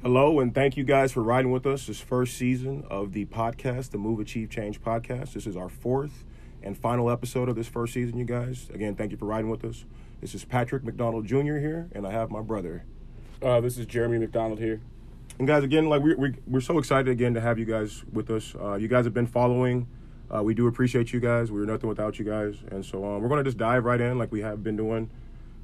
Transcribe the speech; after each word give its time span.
Hello, 0.00 0.38
and 0.38 0.54
thank 0.54 0.76
you 0.76 0.84
guys 0.84 1.10
for 1.10 1.24
riding 1.24 1.50
with 1.50 1.66
us 1.66 1.88
this 1.88 2.00
first 2.00 2.36
season 2.36 2.84
of 2.88 3.12
the 3.12 3.24
podcast, 3.24 3.90
the 3.90 3.98
Move 3.98 4.20
Achieve 4.20 4.48
Change 4.48 4.80
podcast. 4.80 5.32
This 5.32 5.44
is 5.44 5.56
our 5.56 5.68
fourth 5.68 6.24
and 6.62 6.78
final 6.78 7.10
episode 7.10 7.48
of 7.48 7.56
this 7.56 7.66
first 7.66 7.94
season, 7.94 8.16
you 8.16 8.24
guys. 8.24 8.70
Again, 8.72 8.94
thank 8.94 9.10
you 9.10 9.16
for 9.16 9.24
riding 9.24 9.50
with 9.50 9.64
us. 9.64 9.86
This 10.20 10.36
is 10.36 10.44
Patrick 10.44 10.84
McDonald 10.84 11.26
Jr. 11.26 11.56
here, 11.56 11.88
and 11.90 12.06
I 12.06 12.12
have 12.12 12.30
my 12.30 12.42
brother. 12.42 12.84
Uh, 13.42 13.60
this 13.60 13.76
is 13.76 13.86
Jeremy 13.86 14.18
McDonald 14.18 14.60
here. 14.60 14.80
And 15.40 15.48
guys, 15.48 15.64
again, 15.64 15.88
like 15.88 16.00
we, 16.00 16.14
we, 16.14 16.34
we're 16.46 16.60
so 16.60 16.78
excited 16.78 17.08
again 17.08 17.34
to 17.34 17.40
have 17.40 17.58
you 17.58 17.64
guys 17.64 18.04
with 18.12 18.30
us. 18.30 18.54
Uh, 18.54 18.76
you 18.76 18.86
guys 18.86 19.04
have 19.04 19.14
been 19.14 19.26
following. 19.26 19.88
Uh, 20.32 20.44
we 20.44 20.54
do 20.54 20.68
appreciate 20.68 21.12
you 21.12 21.18
guys. 21.18 21.50
We're 21.50 21.64
nothing 21.64 21.88
without 21.88 22.20
you 22.20 22.24
guys, 22.24 22.54
and 22.70 22.84
so 22.84 23.04
um, 23.04 23.20
we're 23.20 23.28
going 23.28 23.42
to 23.42 23.48
just 23.48 23.58
dive 23.58 23.84
right 23.84 24.00
in 24.00 24.16
like 24.16 24.30
we 24.30 24.42
have 24.42 24.62
been 24.62 24.76
doing 24.76 25.10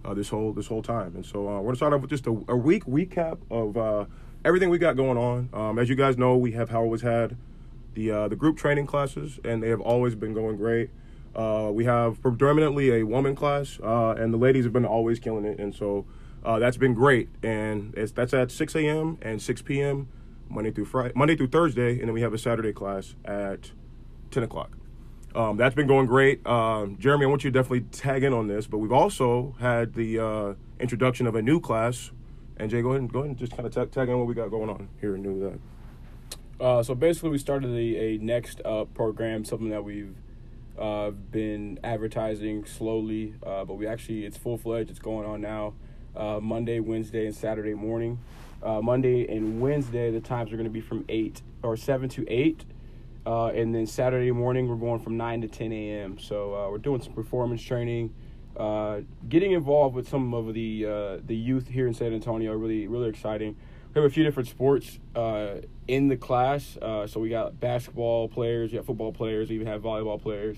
uh, 0.05 0.15
this 0.15 0.29
whole 0.29 0.53
this 0.53 0.67
whole 0.67 0.83
time. 0.83 1.15
And 1.15 1.25
so 1.25 1.49
uh, 1.49 1.59
we're 1.59 1.63
going 1.63 1.75
to 1.75 1.77
start 1.77 1.93
off 1.93 2.01
with 2.01 2.11
just 2.11 2.27
a, 2.27 2.31
a 2.49 2.57
week 2.57 2.85
recap 2.85 3.39
of 3.51 3.77
uh, 3.77 4.05
everything 4.45 4.71
we 4.71 4.79
got 4.79 4.97
going 4.97 5.17
on. 5.17 5.49
Um, 5.53 5.79
as 5.79 5.89
you 5.89 5.95
guys 5.95 6.19
know, 6.19 6.37
we 6.37 6.53
have 6.53 6.75
always 6.75 7.03
had 7.03 7.37
the 7.95 8.11
uh, 8.11 8.29
the 8.29 8.37
group 8.37 8.57
training 8.57 8.87
classes, 8.87 9.41
and 9.45 9.63
they 9.63 9.69
have 9.69 9.81
always 9.81 10.15
been 10.15 10.35
going 10.35 10.57
great. 10.57 10.91
Uh, 11.35 11.71
we 11.73 11.85
have 11.85 12.21
predominantly 12.23 12.93
a 12.93 13.03
woman 13.05 13.35
class, 13.35 13.79
uh, 13.83 14.11
and 14.11 14.33
the 14.33 14.39
ladies 14.39 14.65
have 14.65 14.73
been 14.73 14.85
always 14.85 15.19
killing 15.19 15.45
it, 15.45 15.59
and 15.59 15.75
so 15.75 16.05
uh, 16.45 16.59
that's 16.59 16.77
been 16.77 16.95
great. 16.95 17.29
And 17.43 17.93
it's, 17.97 18.13
that's 18.13 18.33
at 18.33 18.53
6 18.53 18.77
a.m. 18.77 19.19
and 19.21 19.43
6 19.43 19.63
p.m. 19.63 20.09
Monday 20.49 20.71
through 20.71 20.85
Friday, 20.85 21.13
Monday 21.17 21.35
through 21.35 21.49
Thursday, 21.49 21.99
and 21.99 22.03
then 22.03 22.13
we 22.13 22.21
have 22.21 22.33
a 22.33 22.39
Saturday 22.39 22.73
class 22.73 23.17
at 23.25 23.73
10 24.31 24.45
o'clock. 24.45 24.77
Um, 25.35 25.57
that's 25.57 25.75
been 25.75 25.89
going 25.89 26.07
great. 26.07 26.47
Um, 26.47 26.97
Jeremy, 26.99 27.25
I 27.25 27.29
want 27.29 27.43
you 27.43 27.51
to 27.51 27.59
definitely 27.59 27.81
tag 27.91 28.23
in 28.23 28.33
on 28.33 28.47
this, 28.47 28.69
but 28.69 28.79
we've 28.79 28.93
also 28.93 29.57
had 29.59 29.95
the 29.95 30.21
uh, 30.21 30.55
introduction 30.79 31.27
of 31.27 31.35
a 31.35 31.43
new 31.43 31.59
class. 31.59 32.13
And 32.57 32.71
Jay, 32.71 32.83
go 32.83 32.91
ahead 32.91 33.01
and 33.01 33.13
go 33.13 33.21
ahead 33.21 33.31
and 33.31 33.39
just 33.39 33.53
kind 33.53 33.67
of 33.67 33.75
tag, 33.75 33.91
tag 33.91 34.09
in 34.09 34.17
what 34.17 34.27
we 34.29 34.35
got 34.35 34.49
going 34.51 34.71
on 34.71 34.89
here 35.01 35.15
and 35.15 35.25
do 35.25 35.41
that. 35.41 36.65
Uh, 36.65 36.83
so 36.83 36.95
basically, 36.95 37.31
we 37.31 37.39
started 37.39 37.71
a, 37.71 38.15
a 38.15 38.19
next 38.19 38.61
up 38.65 38.95
program, 38.95 39.45
something 39.45 39.71
that 39.71 39.83
we've 39.83 40.15
uh, 40.79 41.11
been 41.11 41.81
advertising 41.83 42.65
slowly, 42.65 43.35
uh, 43.45 43.65
but 43.65 43.75
we 43.75 43.87
actually 43.89 44.25
it's 44.25 44.37
full 44.37 44.57
fledged. 44.57 44.89
It's 44.89 45.01
going 45.01 45.27
on 45.27 45.41
now, 45.41 45.75
uh, 46.17 46.39
Monday, 46.41 46.79
Wednesday, 46.79 47.27
and 47.27 47.35
Saturday 47.35 47.75
morning. 47.75 48.21
Uh, 48.63 48.81
Monday 48.81 49.27
and 49.29 49.61
Wednesday, 49.61 50.11
the 50.13 50.21
times 50.21 50.53
are 50.53 50.57
going 50.57 50.65
to 50.65 50.73
be 50.73 50.81
from 50.81 51.05
eight 51.09 51.43
or 51.63 51.77
seven 51.77 52.09
to 52.11 52.25
eight, 52.29 52.65
uh, 53.27 53.47
and 53.47 53.75
then 53.75 53.87
Saturday 53.87 54.31
morning 54.31 54.69
we're 54.69 54.77
going 54.77 55.01
from 55.01 55.17
nine 55.17 55.41
to 55.41 55.49
ten 55.49 55.73
a.m. 55.73 56.19
So 56.19 56.71
we're 56.71 56.79
doing 56.79 57.03
some 57.03 57.15
performance 57.15 57.63
training, 57.63 58.15
getting 59.29 59.53
involved 59.53 59.95
with 59.95 60.09
some 60.09 60.35
of 60.35 60.55
the 60.55 61.21
the 61.25 61.37
youth 61.37 61.69
here 61.69 61.87
in 61.87 61.95
San 61.95 62.13
Antonio. 62.13 62.53
Really, 62.55 62.87
really 62.87 63.09
exciting 63.09 63.57
we 63.95 64.01
have 64.01 64.11
a 64.11 64.13
few 64.13 64.25
different 64.25 64.49
sports 64.49 64.99
uh, 65.15 65.57
in 65.87 66.09
the 66.09 66.17
class. 66.17 66.77
Uh, 66.83 67.07
so 67.07 67.21
we 67.21 67.29
got 67.29 67.61
basketball 67.61 68.29
players, 68.29 68.73
we 68.73 68.79
got 68.79 68.87
football 68.87 69.13
players, 69.13 69.49
we 69.49 69.55
even 69.55 69.69
have 69.69 69.83
volleyball 69.83 70.21
players. 70.21 70.57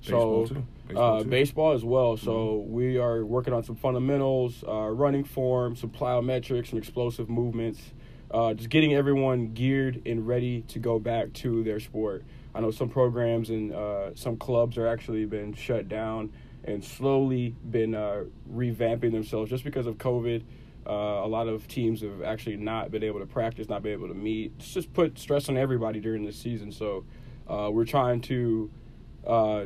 Baseball 0.00 0.46
so 0.46 0.54
too. 0.54 0.66
Baseball 0.86 1.20
uh, 1.20 1.24
baseball 1.24 1.72
as 1.72 1.84
well. 1.84 2.16
So 2.16 2.64
we 2.66 2.98
are 2.98 3.24
working 3.24 3.52
on 3.52 3.62
some 3.62 3.76
fundamentals, 3.76 4.64
uh, 4.66 4.88
running 4.88 5.24
form, 5.24 5.76
some 5.76 5.90
plyometrics, 5.90 6.68
some 6.68 6.78
explosive 6.78 7.28
movements. 7.28 7.80
Uh, 8.30 8.54
just 8.54 8.70
getting 8.70 8.94
everyone 8.94 9.52
geared 9.54 10.02
and 10.06 10.26
ready 10.26 10.62
to 10.62 10.78
go 10.78 10.98
back 10.98 11.32
to 11.32 11.62
their 11.64 11.80
sport. 11.80 12.24
I 12.54 12.60
know 12.60 12.70
some 12.70 12.88
programs 12.88 13.50
and 13.50 13.72
uh, 13.72 14.14
some 14.14 14.36
clubs 14.36 14.78
are 14.78 14.86
actually 14.86 15.24
been 15.26 15.52
shut 15.52 15.88
down 15.88 16.30
and 16.68 16.84
slowly 16.84 17.54
been 17.70 17.92
revamping 18.52 19.12
themselves 19.12 19.50
just 19.50 19.64
because 19.64 19.86
of 19.86 19.96
COVID. 19.96 20.42
Uh, 20.86 20.92
a 21.24 21.28
lot 21.28 21.48
of 21.48 21.68
teams 21.68 22.00
have 22.00 22.22
actually 22.22 22.56
not 22.56 22.90
been 22.90 23.02
able 23.02 23.20
to 23.20 23.26
practice, 23.26 23.68
not 23.68 23.82
been 23.82 23.92
able 23.92 24.08
to 24.08 24.14
meet. 24.14 24.52
It's 24.58 24.72
just 24.72 24.92
put 24.94 25.18
stress 25.18 25.48
on 25.48 25.56
everybody 25.58 26.00
during 26.00 26.24
this 26.24 26.36
season. 26.36 26.72
So 26.72 27.04
uh, 27.46 27.70
we're 27.70 27.84
trying 27.84 28.22
to 28.22 28.70
uh, 29.26 29.64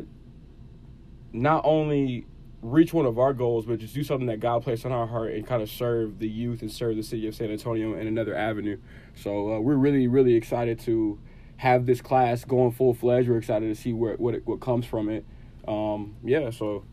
not 1.32 1.62
only 1.64 2.26
reach 2.60 2.92
one 2.92 3.06
of 3.06 3.18
our 3.18 3.32
goals, 3.32 3.66
but 3.66 3.78
just 3.78 3.94
do 3.94 4.02
something 4.02 4.26
that 4.26 4.40
God 4.40 4.62
placed 4.62 4.84
on 4.86 4.92
our 4.92 5.06
heart 5.06 5.32
and 5.32 5.46
kind 5.46 5.62
of 5.62 5.70
serve 5.70 6.18
the 6.18 6.28
youth 6.28 6.62
and 6.62 6.70
serve 6.70 6.96
the 6.96 7.02
city 7.02 7.26
of 7.26 7.34
San 7.34 7.50
Antonio 7.50 7.94
in 7.94 8.06
another 8.06 8.34
avenue. 8.36 8.78
So 9.14 9.54
uh, 9.54 9.60
we're 9.60 9.76
really, 9.76 10.06
really 10.08 10.34
excited 10.34 10.80
to 10.80 11.18
have 11.56 11.86
this 11.86 12.00
class 12.00 12.44
going 12.44 12.72
full 12.72 12.94
fledged. 12.94 13.28
We're 13.28 13.38
excited 13.38 13.68
to 13.68 13.80
see 13.80 13.92
where 13.92 14.16
what 14.16 14.34
it, 14.34 14.46
what 14.46 14.60
comes 14.60 14.86
from 14.86 15.08
it. 15.08 15.24
Um, 15.68 16.16
yeah, 16.24 16.50
so 16.50 16.84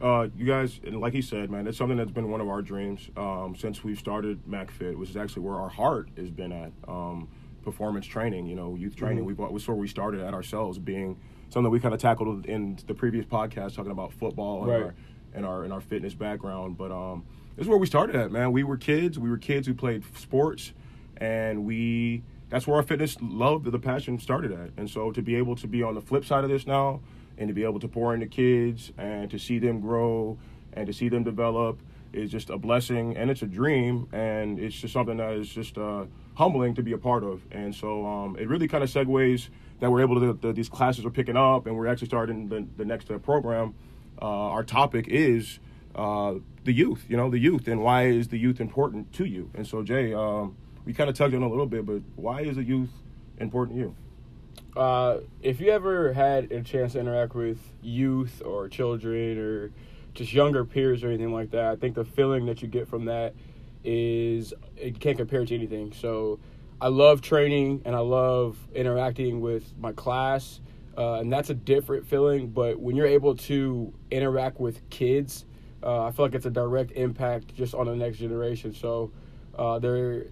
Uh, 0.00 0.28
you 0.34 0.46
guys, 0.46 0.80
and 0.84 0.98
like 1.00 1.12
he 1.12 1.20
said, 1.20 1.50
man, 1.50 1.66
it's 1.66 1.76
something 1.76 1.98
that's 1.98 2.10
been 2.10 2.30
one 2.30 2.40
of 2.40 2.48
our 2.48 2.62
dreams 2.62 3.10
um, 3.16 3.54
since 3.58 3.84
we've 3.84 3.98
started 3.98 4.42
MacFit, 4.48 4.96
which 4.96 5.10
is 5.10 5.16
actually 5.16 5.42
where 5.42 5.56
our 5.56 5.68
heart 5.68 6.08
has 6.16 6.30
been 6.30 6.52
at. 6.52 6.72
Um, 6.88 7.28
performance 7.62 8.06
training, 8.06 8.46
you 8.46 8.56
know, 8.56 8.74
youth 8.74 8.96
training. 8.96 9.22
Mhm. 9.22 9.36
We 9.36 9.52
we 9.52 9.60
sort 9.60 9.76
of 9.76 9.80
we 9.82 9.86
started 9.86 10.22
at 10.22 10.32
ourselves 10.32 10.78
being 10.78 11.18
something 11.50 11.70
we 11.70 11.78
kind 11.78 11.92
of 11.92 12.00
tackled 12.00 12.46
in 12.46 12.78
the 12.86 12.94
previous 12.94 13.26
podcast, 13.26 13.74
talking 13.74 13.92
about 13.92 14.14
football 14.14 14.62
and 14.62 14.72
Right. 14.72 14.82
our 14.84 14.94
and 15.34 15.44
our 15.44 15.64
and 15.64 15.72
our 15.74 15.82
fitness 15.82 16.14
background. 16.14 16.78
But 16.78 16.90
um, 16.90 17.22
this 17.56 17.64
is 17.64 17.68
where 17.68 17.76
we 17.76 17.86
started 17.86 18.16
at, 18.16 18.32
man. 18.32 18.52
We 18.52 18.64
were 18.64 18.78
kids. 18.78 19.18
We 19.18 19.28
were 19.28 19.36
kids 19.36 19.66
who 19.66 19.74
played 19.74 20.04
sports, 20.16 20.72
and 21.18 21.66
we 21.66 22.22
that's 22.48 22.66
where 22.66 22.76
our 22.78 22.82
fitness 22.82 23.18
love, 23.20 23.70
the 23.70 23.78
passion 23.78 24.18
started 24.18 24.52
at. 24.52 24.70
And 24.78 24.88
so 24.88 25.12
to 25.12 25.20
be 25.20 25.34
able 25.34 25.54
to 25.56 25.66
be 25.68 25.82
on 25.82 25.94
the 25.94 26.00
flip 26.00 26.24
side 26.24 26.44
of 26.44 26.48
this 26.50 26.66
now, 26.66 27.00
and 27.40 27.48
to 27.48 27.54
be 27.54 27.64
able 27.64 27.80
to 27.80 27.88
pour 27.88 28.14
into 28.14 28.26
kids 28.26 28.92
and 28.98 29.30
to 29.30 29.38
see 29.38 29.58
them 29.58 29.80
grow 29.80 30.38
and 30.74 30.86
to 30.86 30.92
see 30.92 31.08
them 31.08 31.24
develop 31.24 31.80
is 32.12 32.30
just 32.30 32.50
a 32.50 32.58
blessing 32.58 33.16
and 33.16 33.30
it's 33.30 33.42
a 33.42 33.46
dream 33.46 34.06
and 34.12 34.58
it's 34.58 34.76
just 34.76 34.92
something 34.92 35.16
that 35.16 35.32
is 35.32 35.48
just 35.48 35.78
uh, 35.78 36.04
humbling 36.34 36.74
to 36.74 36.82
be 36.82 36.92
a 36.92 36.98
part 36.98 37.24
of. 37.24 37.42
And 37.50 37.74
so 37.74 38.06
um, 38.06 38.36
it 38.38 38.46
really 38.48 38.68
kind 38.68 38.84
of 38.84 38.90
segues 38.90 39.48
that 39.80 39.90
we're 39.90 40.02
able 40.02 40.34
to, 40.34 40.52
these 40.52 40.68
classes 40.68 41.04
are 41.06 41.10
picking 41.10 41.36
up 41.36 41.66
and 41.66 41.76
we're 41.76 41.86
actually 41.86 42.08
starting 42.08 42.48
the, 42.48 42.66
the 42.76 42.84
next 42.84 43.10
uh, 43.10 43.18
program. 43.18 43.74
Uh, 44.20 44.26
our 44.26 44.62
topic 44.62 45.08
is 45.08 45.60
uh, 45.94 46.34
the 46.64 46.72
youth, 46.72 47.06
you 47.08 47.16
know, 47.16 47.30
the 47.30 47.38
youth 47.38 47.66
and 47.68 47.82
why 47.82 48.06
is 48.06 48.28
the 48.28 48.38
youth 48.38 48.60
important 48.60 49.12
to 49.14 49.24
you? 49.24 49.50
And 49.54 49.66
so, 49.66 49.82
Jay, 49.82 50.12
um, 50.12 50.56
we 50.84 50.92
kind 50.92 51.08
of 51.08 51.16
touched 51.16 51.34
on 51.34 51.42
a 51.42 51.48
little 51.48 51.66
bit, 51.66 51.86
but 51.86 52.02
why 52.16 52.42
is 52.42 52.56
the 52.56 52.64
youth 52.64 52.90
important 53.38 53.78
to 53.78 53.82
you? 53.82 53.96
Uh, 54.76 55.18
if 55.42 55.60
you 55.60 55.70
ever 55.70 56.12
had 56.12 56.50
a 56.52 56.62
chance 56.62 56.92
to 56.92 57.00
interact 57.00 57.34
with 57.34 57.58
youth 57.82 58.42
or 58.44 58.68
children 58.68 59.38
or 59.38 59.72
just 60.14 60.32
younger 60.32 60.64
peers 60.64 61.02
or 61.02 61.08
anything 61.08 61.32
like 61.32 61.50
that, 61.50 61.66
I 61.66 61.76
think 61.76 61.94
the 61.94 62.04
feeling 62.04 62.46
that 62.46 62.62
you 62.62 62.68
get 62.68 62.88
from 62.88 63.06
that 63.06 63.34
is 63.84 64.52
it 64.76 65.00
can't 65.00 65.16
compare 65.16 65.44
to 65.44 65.54
anything. 65.54 65.92
So 65.92 66.38
I 66.80 66.88
love 66.88 67.20
training 67.20 67.82
and 67.84 67.96
I 67.96 68.00
love 68.00 68.56
interacting 68.74 69.40
with 69.40 69.74
my 69.78 69.92
class, 69.92 70.60
uh, 70.96 71.14
and 71.14 71.32
that's 71.32 71.50
a 71.50 71.54
different 71.54 72.06
feeling. 72.06 72.48
But 72.48 72.78
when 72.78 72.96
you're 72.96 73.06
able 73.06 73.36
to 73.36 73.92
interact 74.10 74.60
with 74.60 74.88
kids, 74.90 75.46
uh, 75.82 76.04
I 76.04 76.10
feel 76.12 76.26
like 76.26 76.34
it's 76.34 76.46
a 76.46 76.50
direct 76.50 76.92
impact 76.92 77.54
just 77.54 77.74
on 77.74 77.86
the 77.86 77.96
next 77.96 78.18
generation. 78.18 78.72
So 78.74 79.10
uh, 79.58 79.78
there, 79.78 80.26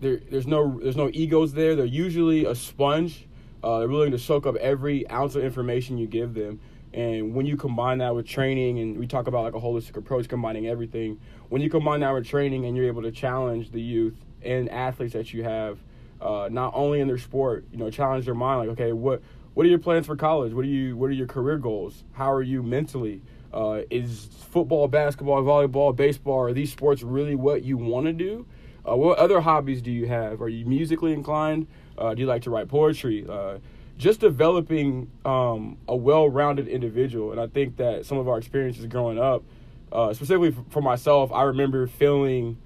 there, 0.00 0.20
there's 0.30 0.46
no 0.46 0.80
there's 0.82 0.96
no 0.96 1.10
egos 1.12 1.52
there. 1.52 1.76
They're 1.76 1.84
usually 1.84 2.46
a 2.46 2.54
sponge. 2.54 3.28
Uh, 3.62 3.80
they're 3.80 3.88
willing 3.88 4.12
to 4.12 4.18
soak 4.18 4.46
up 4.46 4.56
every 4.56 5.08
ounce 5.10 5.34
of 5.34 5.44
information 5.44 5.98
you 5.98 6.06
give 6.06 6.34
them. 6.34 6.60
And 6.92 7.34
when 7.34 7.46
you 7.46 7.56
combine 7.56 7.98
that 7.98 8.14
with 8.14 8.26
training, 8.26 8.78
and 8.78 8.98
we 8.98 9.06
talk 9.06 9.26
about 9.26 9.44
like 9.44 9.54
a 9.54 9.60
holistic 9.60 9.96
approach, 9.96 10.28
combining 10.28 10.66
everything. 10.66 11.20
When 11.48 11.60
you 11.60 11.68
combine 11.68 12.00
that 12.00 12.12
with 12.12 12.26
training, 12.26 12.64
and 12.64 12.76
you're 12.76 12.86
able 12.86 13.02
to 13.02 13.12
challenge 13.12 13.70
the 13.70 13.80
youth 13.80 14.14
and 14.42 14.70
athletes 14.70 15.12
that 15.12 15.34
you 15.34 15.42
have, 15.44 15.78
uh, 16.20 16.48
not 16.50 16.72
only 16.74 17.00
in 17.00 17.08
their 17.08 17.18
sport, 17.18 17.66
you 17.70 17.76
know, 17.76 17.90
challenge 17.90 18.24
their 18.24 18.34
mind. 18.34 18.60
Like, 18.60 18.78
okay, 18.80 18.92
what 18.92 19.22
what 19.54 19.66
are 19.66 19.68
your 19.68 19.78
plans 19.78 20.06
for 20.06 20.16
college? 20.16 20.52
What 20.52 20.64
are 20.64 20.68
you 20.68 20.96
what 20.96 21.06
are 21.10 21.14
your 21.14 21.26
career 21.26 21.58
goals? 21.58 22.04
How 22.12 22.32
are 22.32 22.42
you 22.42 22.62
mentally? 22.62 23.22
Uh, 23.52 23.82
is 23.90 24.28
football, 24.50 24.86
basketball, 24.88 25.42
volleyball, 25.42 25.94
baseball, 25.94 26.40
are 26.40 26.52
these 26.52 26.70
sports 26.70 27.02
really 27.02 27.34
what 27.34 27.62
you 27.62 27.78
want 27.78 28.06
to 28.06 28.12
do? 28.12 28.46
Uh, 28.86 28.94
what 28.94 29.18
other 29.18 29.40
hobbies 29.40 29.80
do 29.80 29.90
you 29.90 30.06
have? 30.06 30.42
Are 30.42 30.48
you 30.48 30.66
musically 30.66 31.12
inclined? 31.12 31.66
Uh, 31.98 32.14
do 32.14 32.20
you 32.20 32.26
like 32.26 32.42
to 32.42 32.50
write 32.50 32.68
poetry? 32.68 33.26
Uh, 33.28 33.58
just 33.98 34.20
developing 34.20 35.10
um, 35.24 35.78
a 35.88 35.96
well-rounded 35.96 36.68
individual, 36.68 37.32
and 37.32 37.40
I 37.40 37.46
think 37.46 37.76
that 37.76 38.04
some 38.04 38.18
of 38.18 38.28
our 38.28 38.36
experiences 38.38 38.84
growing 38.86 39.18
up, 39.18 39.42
uh, 39.90 40.12
specifically 40.12 40.54
for 40.70 40.82
myself, 40.82 41.32
I 41.32 41.44
remember 41.44 41.86
feeling 41.86 42.58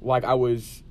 like 0.00 0.24
I 0.24 0.34
was 0.34 0.82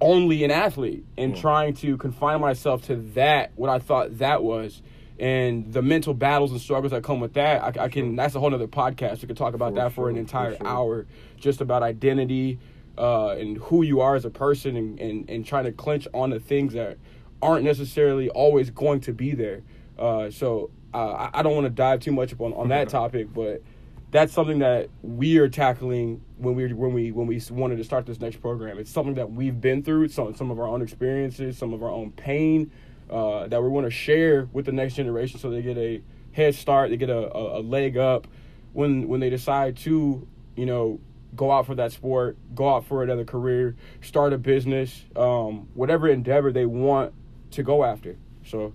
only 0.00 0.44
an 0.44 0.50
athlete 0.50 1.04
and 1.16 1.36
trying 1.36 1.74
to 1.74 1.96
confine 1.96 2.40
myself 2.40 2.82
to 2.86 2.96
that 3.14 3.52
what 3.56 3.70
I 3.70 3.78
thought 3.78 4.18
that 4.18 4.42
was. 4.42 4.82
And 5.18 5.72
the 5.72 5.82
mental 5.82 6.14
battles 6.14 6.50
and 6.50 6.60
struggles 6.60 6.90
that 6.90 7.04
come 7.04 7.20
with 7.20 7.34
that, 7.34 7.62
I, 7.62 7.84
I 7.84 7.88
can. 7.88 8.16
That's 8.16 8.34
a 8.34 8.40
whole 8.40 8.52
other 8.52 8.66
podcast. 8.66 9.22
We 9.22 9.28
could 9.28 9.36
talk 9.36 9.54
about 9.54 9.72
For 9.72 9.76
that 9.76 9.92
for 9.92 10.08
an 10.08 10.16
entire 10.16 10.52
for 10.52 10.56
sure. 10.58 10.66
hour, 10.66 11.06
just 11.36 11.60
about 11.60 11.82
identity 11.84 12.58
uh, 12.98 13.30
and 13.30 13.56
who 13.58 13.82
you 13.82 14.00
are 14.00 14.14
as 14.14 14.24
a 14.24 14.30
person, 14.30 14.76
and, 14.76 15.00
and, 15.00 15.28
and 15.30 15.46
trying 15.46 15.64
to 15.64 15.72
clinch 15.72 16.06
on 16.12 16.30
the 16.30 16.40
things 16.40 16.74
that 16.74 16.98
aren't 17.40 17.64
necessarily 17.64 18.28
always 18.30 18.70
going 18.70 19.00
to 19.00 19.12
be 19.12 19.34
there. 19.34 19.62
Uh, 19.98 20.30
so 20.30 20.70
uh, 20.94 21.12
I, 21.12 21.40
I 21.40 21.42
don't 21.42 21.54
want 21.54 21.66
to 21.66 21.70
dive 21.70 22.00
too 22.00 22.12
much 22.12 22.32
up 22.32 22.40
on, 22.40 22.52
on 22.54 22.68
that 22.68 22.88
topic, 22.90 23.32
but 23.32 23.62
that's 24.10 24.32
something 24.32 24.58
that 24.58 24.90
we 25.02 25.38
are 25.38 25.48
tackling 25.48 26.20
when 26.36 26.54
we 26.54 26.72
when 26.72 26.92
we 26.92 27.12
when 27.12 27.26
we 27.26 27.40
wanted 27.50 27.76
to 27.76 27.84
start 27.84 28.06
this 28.06 28.20
next 28.20 28.36
program. 28.36 28.78
It's 28.78 28.90
something 28.90 29.14
that 29.14 29.32
we've 29.32 29.58
been 29.58 29.82
through, 29.82 30.08
some 30.08 30.34
some 30.36 30.50
of 30.50 30.60
our 30.60 30.68
own 30.68 30.82
experiences, 30.82 31.56
some 31.56 31.72
of 31.72 31.82
our 31.82 31.90
own 31.90 32.12
pain 32.12 32.70
uh, 33.10 33.46
that 33.48 33.62
we 33.62 33.68
want 33.68 33.86
to 33.86 33.90
share 33.90 34.48
with 34.52 34.66
the 34.66 34.72
next 34.72 34.94
generation, 34.94 35.40
so 35.40 35.50
they 35.50 35.62
get 35.62 35.78
a 35.78 36.02
head 36.32 36.54
start, 36.54 36.90
they 36.90 36.96
get 36.96 37.10
a, 37.10 37.34
a, 37.34 37.60
a 37.60 37.62
leg 37.62 37.96
up 37.96 38.26
when 38.74 39.08
when 39.08 39.20
they 39.20 39.30
decide 39.30 39.76
to 39.78 40.26
you 40.56 40.66
know 40.66 41.00
go 41.34 41.50
out 41.50 41.66
for 41.66 41.74
that 41.76 41.92
sport, 41.92 42.36
go 42.54 42.74
out 42.74 42.84
for 42.84 43.02
another 43.02 43.24
career, 43.24 43.74
start 44.00 44.32
a 44.32 44.38
business, 44.38 45.04
um, 45.16 45.68
whatever 45.74 46.08
endeavor 46.08 46.52
they 46.52 46.66
want 46.66 47.14
to 47.52 47.62
go 47.62 47.84
after. 47.84 48.16
So 48.44 48.74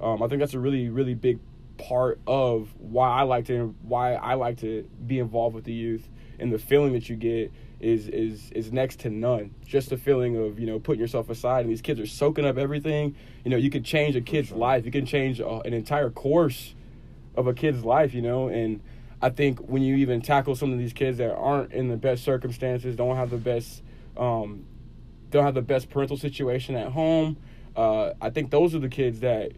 um, 0.00 0.22
I 0.22 0.28
think 0.28 0.40
that's 0.40 0.54
a 0.54 0.58
really 0.58 0.88
really 0.88 1.14
big 1.14 1.38
part 1.78 2.20
of 2.26 2.68
why 2.78 3.08
I 3.08 3.22
like 3.22 3.46
to 3.46 3.74
why 3.82 4.14
I 4.14 4.34
like 4.34 4.58
to 4.58 4.88
be 5.06 5.18
involved 5.18 5.54
with 5.54 5.64
the 5.64 5.72
youth 5.72 6.08
and 6.38 6.52
the 6.52 6.58
feeling 6.58 6.92
that 6.92 7.08
you 7.08 7.16
get 7.16 7.52
is 7.80 8.08
is 8.08 8.50
is 8.52 8.72
next 8.72 9.00
to 9.00 9.10
none. 9.10 9.54
Just 9.64 9.90
the 9.90 9.96
feeling 9.96 10.36
of 10.36 10.58
you 10.58 10.66
know 10.66 10.78
putting 10.78 11.00
yourself 11.00 11.30
aside 11.30 11.60
and 11.60 11.70
these 11.70 11.82
kids 11.82 12.00
are 12.00 12.06
soaking 12.06 12.44
up 12.46 12.56
everything. 12.56 13.16
You 13.44 13.50
know 13.50 13.56
you 13.56 13.70
can 13.70 13.82
change 13.82 14.16
a 14.16 14.20
kid's 14.20 14.52
life. 14.52 14.84
You 14.84 14.92
can 14.92 15.06
change 15.06 15.40
a, 15.40 15.60
an 15.60 15.72
entire 15.72 16.10
course 16.10 16.74
of 17.36 17.46
a 17.46 17.54
kid's 17.54 17.84
life. 17.84 18.14
You 18.14 18.22
know 18.22 18.48
and 18.48 18.80
I 19.22 19.30
think 19.30 19.60
when 19.60 19.82
you 19.82 19.96
even 19.96 20.20
tackle 20.20 20.56
some 20.56 20.72
of 20.72 20.78
these 20.78 20.92
kids 20.92 21.18
that 21.18 21.32
aren't 21.32 21.72
in 21.72 21.88
the 21.88 21.96
best 21.96 22.24
circumstances, 22.24 22.96
don't 22.96 23.16
have 23.16 23.30
the 23.30 23.36
best 23.36 23.82
um, 24.16 24.66
don't 25.30 25.44
have 25.44 25.54
the 25.54 25.62
best 25.62 25.88
parental 25.88 26.16
situation 26.16 26.74
at 26.74 26.92
home. 26.92 27.38
Uh, 27.74 28.12
I 28.20 28.30
think 28.30 28.50
those 28.50 28.74
are 28.74 28.78
the 28.80 28.88
kids 28.88 29.20
that 29.20 29.52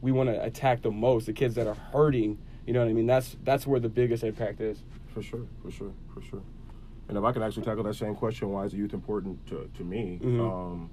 we 0.00 0.10
want 0.10 0.30
to 0.30 0.42
attack 0.42 0.82
the 0.82 0.90
most, 0.90 1.26
the 1.26 1.32
kids 1.32 1.54
that 1.54 1.66
are 1.66 1.76
hurting. 1.92 2.38
You 2.66 2.72
know 2.72 2.80
what 2.80 2.88
I 2.88 2.92
mean? 2.92 3.06
That's 3.06 3.36
that's 3.44 3.66
where 3.66 3.78
the 3.78 3.88
biggest 3.88 4.24
impact 4.24 4.60
is. 4.60 4.82
For 5.14 5.22
sure, 5.22 5.46
for 5.62 5.70
sure, 5.70 5.92
for 6.12 6.22
sure. 6.22 6.42
And 7.08 7.18
if 7.18 7.24
I 7.24 7.32
could 7.32 7.42
actually 7.42 7.64
tackle 7.64 7.84
that 7.84 7.94
same 7.94 8.14
question, 8.14 8.50
why 8.50 8.64
is 8.64 8.72
youth 8.72 8.94
important 8.94 9.46
to, 9.48 9.70
to 9.76 9.84
me? 9.84 10.18
Mm-hmm. 10.22 10.40
Um, 10.40 10.90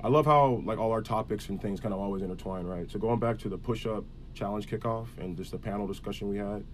I 0.00 0.08
love 0.08 0.26
how 0.26 0.62
like 0.64 0.78
all 0.78 0.92
our 0.92 1.02
topics 1.02 1.48
and 1.48 1.60
things 1.60 1.80
kind 1.80 1.92
of 1.92 1.98
always 1.98 2.22
intertwine, 2.22 2.64
right? 2.66 2.90
So 2.90 2.98
going 2.98 3.18
back 3.18 3.38
to 3.38 3.48
the 3.48 3.58
push-up 3.58 4.04
challenge 4.34 4.68
kickoff 4.68 5.08
and 5.18 5.36
just 5.36 5.50
the 5.50 5.58
panel 5.58 5.86
discussion 5.86 6.28
we 6.28 6.38
had, 6.38 6.64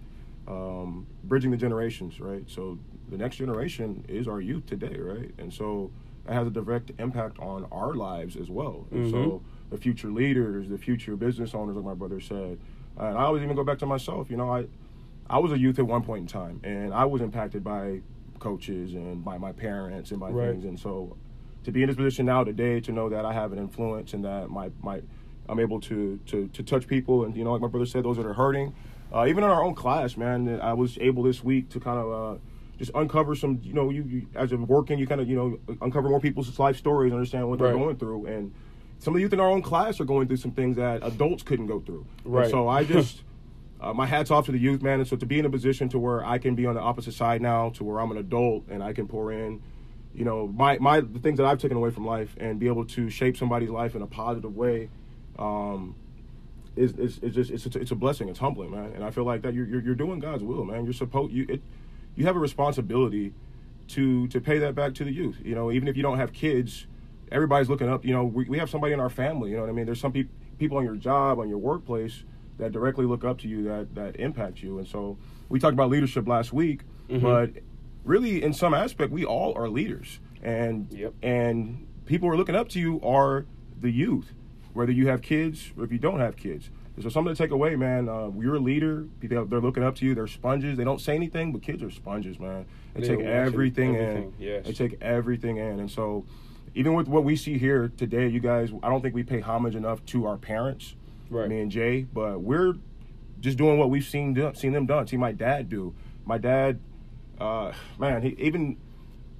um, 0.49 1.07
bridging 1.23 1.51
the 1.51 1.57
generations, 1.57 2.19
right? 2.19 2.43
So 2.47 2.79
the 3.09 3.17
next 3.17 3.37
generation 3.37 4.03
is 4.07 4.27
our 4.27 4.41
youth 4.41 4.65
today, 4.65 4.97
right? 4.97 5.31
And 5.37 5.53
so 5.53 5.91
it 6.27 6.33
has 6.33 6.47
a 6.47 6.51
direct 6.51 6.91
impact 6.99 7.39
on 7.39 7.65
our 7.71 7.93
lives 7.93 8.35
as 8.35 8.49
well. 8.49 8.87
And 8.91 9.05
mm-hmm. 9.05 9.11
so 9.11 9.41
the 9.69 9.77
future 9.77 10.09
leaders, 10.09 10.67
the 10.67 10.77
future 10.77 11.15
business 11.15 11.53
owners, 11.53 11.75
like 11.75 11.85
my 11.85 11.93
brother 11.93 12.19
said. 12.19 12.59
And 12.97 13.17
I 13.17 13.23
always 13.23 13.43
even 13.43 13.55
go 13.55 13.63
back 13.63 13.79
to 13.79 13.85
myself. 13.85 14.29
You 14.29 14.37
know, 14.37 14.51
I 14.51 14.65
I 15.29 15.37
was 15.37 15.51
a 15.51 15.59
youth 15.59 15.77
at 15.77 15.85
one 15.85 16.03
point 16.03 16.21
in 16.21 16.27
time, 16.27 16.59
and 16.63 16.93
I 16.93 17.05
was 17.05 17.21
impacted 17.21 17.63
by 17.63 18.01
coaches 18.39 18.93
and 18.93 19.23
by 19.23 19.37
my 19.37 19.51
parents 19.51 20.11
and 20.11 20.19
by 20.19 20.29
right. 20.29 20.49
things. 20.49 20.65
And 20.65 20.79
so, 20.79 21.15
to 21.63 21.71
be 21.71 21.83
in 21.83 21.87
this 21.87 21.95
position 21.95 22.25
now 22.25 22.43
today, 22.43 22.79
to 22.81 22.91
know 22.91 23.09
that 23.09 23.25
I 23.25 23.33
have 23.33 23.53
an 23.53 23.59
influence 23.59 24.13
and 24.13 24.25
that 24.25 24.49
my 24.49 24.71
my 24.81 25.01
I'm 25.47 25.59
able 25.59 25.79
to 25.81 26.19
to 26.27 26.47
to 26.47 26.63
touch 26.63 26.87
people, 26.87 27.25
and 27.25 27.35
you 27.37 27.43
know, 27.43 27.53
like 27.53 27.61
my 27.61 27.67
brother 27.67 27.85
said, 27.85 28.03
those 28.03 28.17
that 28.17 28.25
are 28.25 28.33
hurting. 28.33 28.73
Uh, 29.13 29.25
even 29.27 29.43
in 29.43 29.49
our 29.49 29.63
own 29.63 29.73
class, 29.75 30.17
man, 30.17 30.59
I 30.61 30.73
was 30.73 30.97
able 30.99 31.23
this 31.23 31.43
week 31.43 31.69
to 31.69 31.79
kind 31.79 31.97
of 31.97 32.11
uh, 32.11 32.39
just 32.77 32.91
uncover 32.93 33.35
some. 33.35 33.59
You 33.63 33.73
know, 33.73 33.89
you, 33.89 34.03
you 34.03 34.27
as 34.35 34.51
I'm 34.51 34.67
working, 34.67 34.99
you 34.99 35.07
kind 35.07 35.21
of 35.21 35.27
you 35.27 35.35
know 35.35 35.77
uncover 35.81 36.09
more 36.09 36.19
people's 36.19 36.57
life 36.59 36.77
stories, 36.77 37.11
understand 37.11 37.49
what 37.49 37.59
they're 37.59 37.73
going 37.73 37.97
through, 37.97 38.27
and 38.27 38.53
some 38.99 39.13
of 39.13 39.15
the 39.15 39.21
youth 39.21 39.33
in 39.33 39.39
our 39.39 39.49
own 39.49 39.61
class 39.61 39.99
are 39.99 40.05
going 40.05 40.27
through 40.27 40.37
some 40.37 40.51
things 40.51 40.75
that 40.75 41.03
adults 41.03 41.41
couldn't 41.41 41.67
go 41.67 41.79
through. 41.79 42.05
Right. 42.25 42.43
And 42.43 42.51
so 42.51 42.67
I 42.67 42.83
just, 42.95 43.23
uh, 43.81 43.93
my 43.93 44.05
hat's 44.05 44.29
off 44.29 44.45
to 44.47 44.51
the 44.51 44.59
youth, 44.59 44.81
man. 44.81 44.99
And 44.99 45.07
so 45.07 45.15
to 45.15 45.25
be 45.25 45.39
in 45.39 45.45
a 45.45 45.49
position 45.49 45.87
to 45.89 45.99
where 45.99 46.23
I 46.23 46.37
can 46.37 46.53
be 46.53 46.65
on 46.65 46.75
the 46.75 46.81
opposite 46.81 47.13
side 47.13 47.41
now, 47.41 47.69
to 47.71 47.83
where 47.83 47.99
I'm 47.99 48.11
an 48.11 48.17
adult 48.17 48.65
and 48.69 48.83
I 48.83 48.93
can 48.93 49.07
pour 49.07 49.31
in, 49.31 49.61
you 50.13 50.25
know, 50.25 50.47
my 50.47 50.77
my 50.79 50.99
the 50.99 51.19
things 51.19 51.37
that 51.37 51.45
I've 51.45 51.59
taken 51.59 51.77
away 51.77 51.91
from 51.91 52.05
life 52.05 52.35
and 52.37 52.59
be 52.59 52.67
able 52.67 52.85
to 52.85 53.09
shape 53.09 53.37
somebody's 53.37 53.69
life 53.69 53.95
in 53.95 54.01
a 54.01 54.07
positive 54.07 54.55
way. 54.55 54.89
Um, 55.37 55.95
is, 56.75 56.93
is, 56.93 57.19
is 57.19 57.35
just 57.35 57.51
it's 57.51 57.75
a, 57.75 57.79
it's 57.79 57.91
a 57.91 57.95
blessing. 57.95 58.29
It's 58.29 58.39
humbling, 58.39 58.71
man. 58.71 58.91
And 58.95 59.03
I 59.03 59.11
feel 59.11 59.23
like 59.23 59.41
that 59.41 59.53
you're, 59.53 59.65
you're, 59.65 59.81
you're 59.81 59.95
doing 59.95 60.19
God's 60.19 60.43
will, 60.43 60.63
man. 60.63 60.83
You're 60.83 60.93
supposed 60.93 61.33
you 61.33 61.45
it, 61.49 61.61
you 62.15 62.25
have 62.25 62.35
a 62.35 62.39
responsibility 62.39 63.33
to 63.89 64.27
to 64.27 64.39
pay 64.39 64.59
that 64.59 64.75
back 64.75 64.93
to 64.95 65.03
the 65.03 65.11
youth. 65.11 65.37
You 65.43 65.55
know, 65.55 65.71
even 65.71 65.87
if 65.87 65.97
you 65.97 66.03
don't 66.03 66.17
have 66.17 66.33
kids, 66.33 66.87
everybody's 67.31 67.69
looking 67.69 67.89
up. 67.89 68.05
You 68.05 68.13
know, 68.13 68.23
we, 68.23 68.45
we 68.45 68.57
have 68.59 68.69
somebody 68.69 68.93
in 68.93 68.99
our 68.99 69.09
family. 69.09 69.51
You 69.51 69.57
know 69.57 69.63
what 69.63 69.69
I 69.69 69.73
mean? 69.73 69.85
There's 69.85 69.99
some 69.99 70.11
pe- 70.11 70.27
people 70.57 70.77
on 70.77 70.85
your 70.85 70.95
job, 70.95 71.39
on 71.39 71.49
your 71.49 71.57
workplace 71.57 72.23
that 72.57 72.71
directly 72.71 73.05
look 73.05 73.23
up 73.23 73.39
to 73.39 73.47
you, 73.47 73.63
that 73.63 73.95
that 73.95 74.15
impact 74.17 74.61
you. 74.61 74.77
And 74.77 74.87
so 74.87 75.17
we 75.49 75.59
talked 75.59 75.73
about 75.73 75.89
leadership 75.89 76.27
last 76.27 76.53
week, 76.53 76.81
mm-hmm. 77.09 77.19
but 77.19 77.63
really, 78.03 78.43
in 78.43 78.53
some 78.53 78.73
aspect, 78.73 79.11
we 79.11 79.25
all 79.25 79.53
are 79.55 79.69
leaders, 79.69 80.19
and 80.43 80.91
yep. 80.91 81.13
and 81.23 81.87
people 82.05 82.27
who 82.27 82.33
are 82.33 82.37
looking 82.37 82.55
up 82.55 82.69
to 82.69 82.79
you 82.79 82.99
are 83.01 83.45
the 83.79 83.91
youth, 83.91 84.33
whether 84.73 84.91
you 84.91 85.07
have 85.07 85.21
kids 85.21 85.71
or 85.77 85.83
if 85.83 85.91
you 85.91 85.99
don't 85.99 86.19
have 86.19 86.35
kids. 86.35 86.69
So 87.01 87.07
something 87.07 87.33
to 87.33 87.37
take 87.41 87.51
away, 87.51 87.77
man. 87.77 88.09
Uh, 88.09 88.29
you're 88.37 88.55
a 88.55 88.59
leader. 88.59 89.05
People 89.21 89.45
they're 89.45 89.61
looking 89.61 89.83
up 89.83 89.95
to 89.95 90.05
you. 90.05 90.13
They're 90.13 90.27
sponges. 90.27 90.77
They 90.77 90.83
don't 90.83 90.99
say 90.99 91.15
anything, 91.15 91.53
but 91.53 91.61
kids 91.61 91.81
are 91.81 91.89
sponges, 91.89 92.37
man. 92.39 92.65
They, 92.93 93.01
they 93.01 93.07
take 93.07 93.25
everything, 93.25 93.95
everything, 93.95 94.33
in. 94.37 94.45
Yes. 94.45 94.65
They 94.65 94.73
take 94.73 95.01
everything 95.01 95.57
in, 95.57 95.79
and 95.79 95.89
so 95.89 96.25
even 96.75 96.93
with 96.93 97.07
what 97.07 97.23
we 97.23 97.35
see 97.35 97.57
here 97.57 97.91
today, 97.97 98.27
you 98.27 98.39
guys, 98.39 98.71
I 98.83 98.89
don't 98.89 99.01
think 99.01 99.15
we 99.15 99.23
pay 99.23 99.39
homage 99.39 99.75
enough 99.75 100.05
to 100.07 100.25
our 100.25 100.37
parents, 100.37 100.95
right. 101.29 101.49
me 101.49 101.61
and 101.61 101.71
Jay, 101.71 102.05
but 102.13 102.41
we're 102.41 102.75
just 103.39 103.57
doing 103.57 103.79
what 103.79 103.89
we've 103.89 104.05
seen 104.05 104.33
do, 104.33 104.51
seen 104.53 104.73
them 104.73 104.85
done. 104.85 105.07
See 105.07 105.17
my 105.17 105.31
dad 105.31 105.69
do. 105.69 105.95
My 106.25 106.37
dad, 106.37 106.79
uh, 107.39 107.71
man, 107.97 108.21
he 108.21 108.35
even 108.39 108.77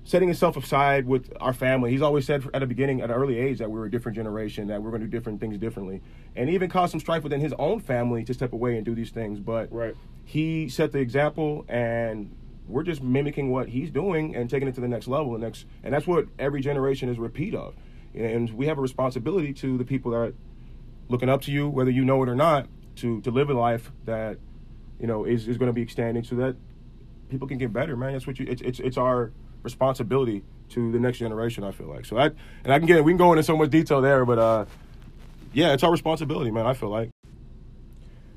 setting 0.03 0.27
himself 0.27 0.57
aside 0.57 1.05
with 1.05 1.31
our 1.39 1.53
family. 1.53 1.91
He's 1.91 2.01
always 2.01 2.25
said 2.25 2.43
at 2.53 2.59
the 2.59 2.67
beginning, 2.67 3.01
at 3.01 3.09
an 3.09 3.15
early 3.15 3.37
age, 3.37 3.59
that 3.59 3.69
we 3.69 3.79
were 3.79 3.85
a 3.85 3.91
different 3.91 4.15
generation, 4.15 4.67
that 4.67 4.81
we're 4.81 4.89
going 4.89 5.01
to 5.01 5.07
do 5.07 5.11
different 5.11 5.39
things 5.39 5.57
differently, 5.57 6.01
and 6.35 6.49
even 6.49 6.69
caused 6.69 6.91
some 6.91 6.99
strife 6.99 7.23
within 7.23 7.41
his 7.41 7.53
own 7.59 7.79
family 7.79 8.23
to 8.23 8.33
step 8.33 8.53
away 8.53 8.75
and 8.75 8.85
do 8.85 8.95
these 8.95 9.11
things. 9.11 9.39
But 9.39 9.71
right. 9.71 9.95
he 10.25 10.67
set 10.69 10.91
the 10.91 10.99
example, 10.99 11.65
and 11.67 12.35
we're 12.67 12.83
just 12.83 13.01
mimicking 13.01 13.51
what 13.51 13.69
he's 13.69 13.91
doing 13.91 14.35
and 14.35 14.49
taking 14.49 14.67
it 14.67 14.75
to 14.75 14.81
the 14.81 14.87
next 14.87 15.07
level. 15.07 15.33
And 15.33 15.43
next, 15.43 15.65
and 15.83 15.93
that's 15.93 16.07
what 16.07 16.27
every 16.37 16.61
generation 16.61 17.09
is 17.09 17.17
a 17.17 17.21
repeat 17.21 17.53
of. 17.53 17.75
And 18.15 18.49
we 18.51 18.65
have 18.67 18.77
a 18.77 18.81
responsibility 18.81 19.53
to 19.53 19.77
the 19.77 19.85
people 19.85 20.11
that 20.11 20.17
are 20.17 20.33
looking 21.09 21.29
up 21.29 21.41
to 21.43 21.51
you, 21.51 21.67
whether 21.69 21.91
you 21.91 22.05
know 22.05 22.21
it 22.23 22.29
or 22.29 22.35
not, 22.35 22.67
to 22.97 23.21
to 23.21 23.31
live 23.31 23.49
a 23.49 23.53
life 23.53 23.91
that 24.05 24.37
you 24.99 25.07
know 25.07 25.25
is, 25.25 25.47
is 25.47 25.57
going 25.57 25.67
to 25.67 25.73
be 25.73 25.81
extending, 25.81 26.23
so 26.23 26.35
that 26.35 26.55
people 27.29 27.47
can 27.47 27.57
get 27.57 27.71
better. 27.71 27.95
Man, 27.95 28.13
that's 28.13 28.25
what 28.25 28.39
you. 28.39 28.45
It's 28.49 28.61
it's 28.61 28.79
it's 28.79 28.97
our 28.97 29.31
responsibility 29.63 30.43
to 30.69 30.91
the 30.91 30.99
next 30.99 31.17
generation. 31.17 31.63
I 31.63 31.71
feel 31.71 31.87
like 31.87 32.05
so. 32.05 32.17
I 32.17 32.25
and 32.63 32.73
I 32.73 32.77
can 32.79 32.87
get 32.87 33.03
we 33.03 33.11
can 33.11 33.17
go 33.17 33.31
into 33.33 33.43
so 33.43 33.57
much 33.57 33.69
detail 33.69 34.01
there, 34.01 34.25
but 34.25 34.39
uh, 34.39 34.65
yeah, 35.53 35.73
it's 35.73 35.83
our 35.83 35.91
responsibility, 35.91 36.51
man. 36.51 36.65
I 36.65 36.73
feel 36.73 36.89
like. 36.89 37.09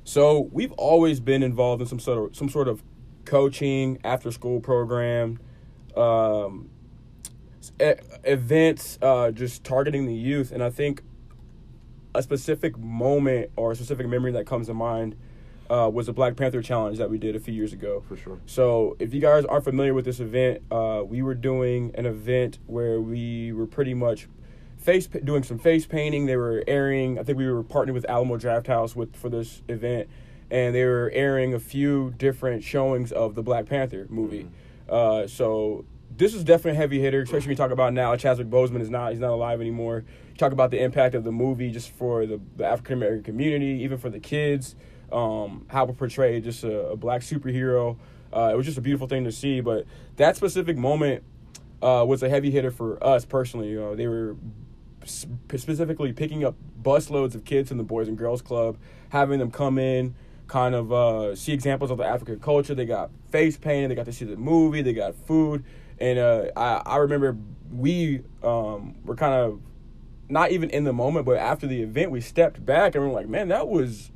So 0.05 0.49
we've 0.53 0.73
always 0.73 1.21
been 1.21 1.43
involved 1.43 1.81
in 1.81 1.89
some 1.89 2.01
sort 2.01 2.31
of 2.31 2.37
some 2.37 2.49
sort 2.49 2.69
of 2.69 2.83
coaching, 3.25 3.99
after 4.05 4.31
school 4.31 4.61
program, 4.61 5.39
um, 5.97 6.71
events, 8.25 8.99
uh, 9.01 9.31
just 9.31 9.65
targeting 9.65 10.07
the 10.07 10.15
youth. 10.15 10.53
And 10.53 10.63
I 10.63 10.71
think 10.71 11.03
a 12.15 12.23
specific 12.23 12.77
moment 12.79 13.51
or 13.57 13.73
a 13.73 13.77
specific 13.77 14.09
memory 14.09 14.33
that 14.33 14.47
comes 14.47 14.67
to 14.67 14.75
mind 14.75 15.17
uh, 15.73 15.89
was 15.89 16.07
the 16.07 16.13
Black 16.13 16.37
Panther 16.37 16.61
Challenge 16.61 16.99
that 16.99 17.09
we 17.09 17.19
did 17.19 17.35
a 17.35 17.41
few 17.41 17.55
years 17.55 17.73
ago. 17.73 18.03
For 18.07 18.17
sure. 18.17 18.41
So 18.47 18.97
if 18.99 19.15
you 19.15 19.21
guys 19.21 19.45
aren't 19.45 19.65
familiar 19.65 19.95
with 19.95 20.05
this 20.05 20.21
event, 20.21 20.63
uh, 20.71 21.03
we 21.07 21.23
were 21.23 21.35
doing 21.35 21.93
an 21.95 22.07
event 22.07 22.59
where 22.67 23.01
we 23.01 23.53
were 23.53 23.67
pretty 23.67 23.95
much 23.95 24.29
face 24.77 25.07
doing 25.07 25.43
some 25.43 25.59
face 25.59 25.87
painting. 25.87 26.27
They 26.27 26.37
were 26.37 26.63
airing. 26.67 27.19
I 27.19 27.23
think 27.23 27.39
we 27.39 27.51
were 27.51 27.63
partnered 27.63 27.95
with 27.95 28.09
Alamo 28.09 28.37
Drafthouse 28.37 28.95
with 28.95 29.17
for 29.17 29.29
this 29.29 29.63
event 29.69 30.09
and 30.53 30.75
they 30.75 30.85
were 30.85 31.11
airing 31.15 31.55
a 31.55 31.59
few 31.59 32.15
different 32.19 32.63
showings 32.63 33.11
of 33.11 33.35
the 33.35 33.43
Black 33.43 33.65
Panther 33.65 34.07
movie. 34.11 34.45
Mm-hmm. 34.45 34.95
Uh, 34.95 35.27
so 35.27 35.87
this 36.15 36.35
is 36.35 36.45
definitely 36.45 36.73
a 36.73 36.81
heavy 36.81 37.01
hitter, 37.01 37.23
especially 37.23 37.47
when 37.47 37.51
you 37.53 37.57
talk 37.57 37.71
about 37.71 37.95
now 37.95 38.15
Chadwick 38.17 38.51
Boseman 38.51 38.83
is 38.83 38.91
not 38.91 39.13
he's 39.13 39.21
not 39.21 39.31
alive 39.31 39.63
anymore. 39.63 40.05
You 40.31 40.37
talk 40.37 40.53
about 40.53 40.71
the 40.71 40.83
impact 40.83 41.15
of 41.15 41.25
the 41.25 41.33
movie 41.33 41.71
just 41.71 41.91
for 41.91 42.27
the, 42.27 42.39
the 42.57 42.67
African 42.67 42.95
American 42.95 43.25
community, 43.25 43.83
even 43.83 43.97
for 43.97 44.11
the 44.11 44.21
kids. 44.21 44.77
Um, 45.13 45.67
how 45.69 45.87
it 45.87 45.97
portrayed 45.99 46.45
just 46.45 46.65
a, 46.65 46.89
a 46.89 46.97
black 46.97 47.21
superhero. 47.21 47.97
Uh, 48.35 48.51
it 48.53 48.57
was 48.57 48.65
just 48.65 48.79
a 48.79 48.81
beautiful 48.81 49.07
thing 49.07 49.25
to 49.25 49.33
see. 49.33 49.61
But 49.61 49.87
that 50.17 50.37
specific 50.37 50.77
moment 50.77 51.23
uh, 51.83 52.05
was 52.07 52.23
a 52.23 52.29
heavy 52.29 52.51
hitter 52.51 52.71
for 52.71 53.03
us 53.05 53.25
personally. 53.25 53.71
You 53.71 53.81
know, 53.81 53.95
they 53.95 54.07
were 54.07 54.37
specifically 55.05 56.13
picking 56.13 56.45
up 56.45 56.55
busloads 56.81 57.35
of 57.35 57.45
kids 57.45 57.71
in 57.71 57.77
the 57.77 57.85
Boys 57.85 58.09
and 58.09 58.17
Girls 58.17 58.41
Club, 58.41 58.79
having 59.11 59.39
them 59.39 59.51
come 59.51 59.79
in 59.79 60.15
kind 60.53 60.75
of 60.75 60.93
uh, 60.93 61.35
see 61.35 61.53
examples 61.53 61.91
of 61.91 61.99
the 61.99 62.05
African 62.05 62.39
culture. 62.39 62.75
They 62.75 62.85
got 62.85 63.11
face 63.31 63.57
painting. 63.57 63.89
They 63.89 63.95
got 63.95 64.05
to 64.05 64.13
see 64.13 64.27
the 64.27 64.37
movie. 64.37 64.83
They 64.83 64.93
got 64.93 65.15
food. 65.15 65.65
And 65.99 66.19
uh, 66.19 66.51
I, 66.57 66.83
I 66.85 66.97
remember 66.99 67.37
we 67.73 68.23
um, 68.43 68.95
were 69.05 69.17
kind 69.17 69.35
of 69.35 69.61
not 70.29 70.51
even 70.51 70.71
in 70.71 70.85
the 70.85 70.93
moment, 70.93 71.27
but 71.27 71.39
after 71.39 71.67
the 71.67 71.83
event, 71.83 72.11
we 72.11 72.21
stepped 72.21 72.65
back 72.65 72.95
and 72.95 73.05
we 73.05 73.11
are 73.11 73.15
like, 73.15 73.29
man, 73.29 73.49
that 73.49 73.69
was, 73.69 74.11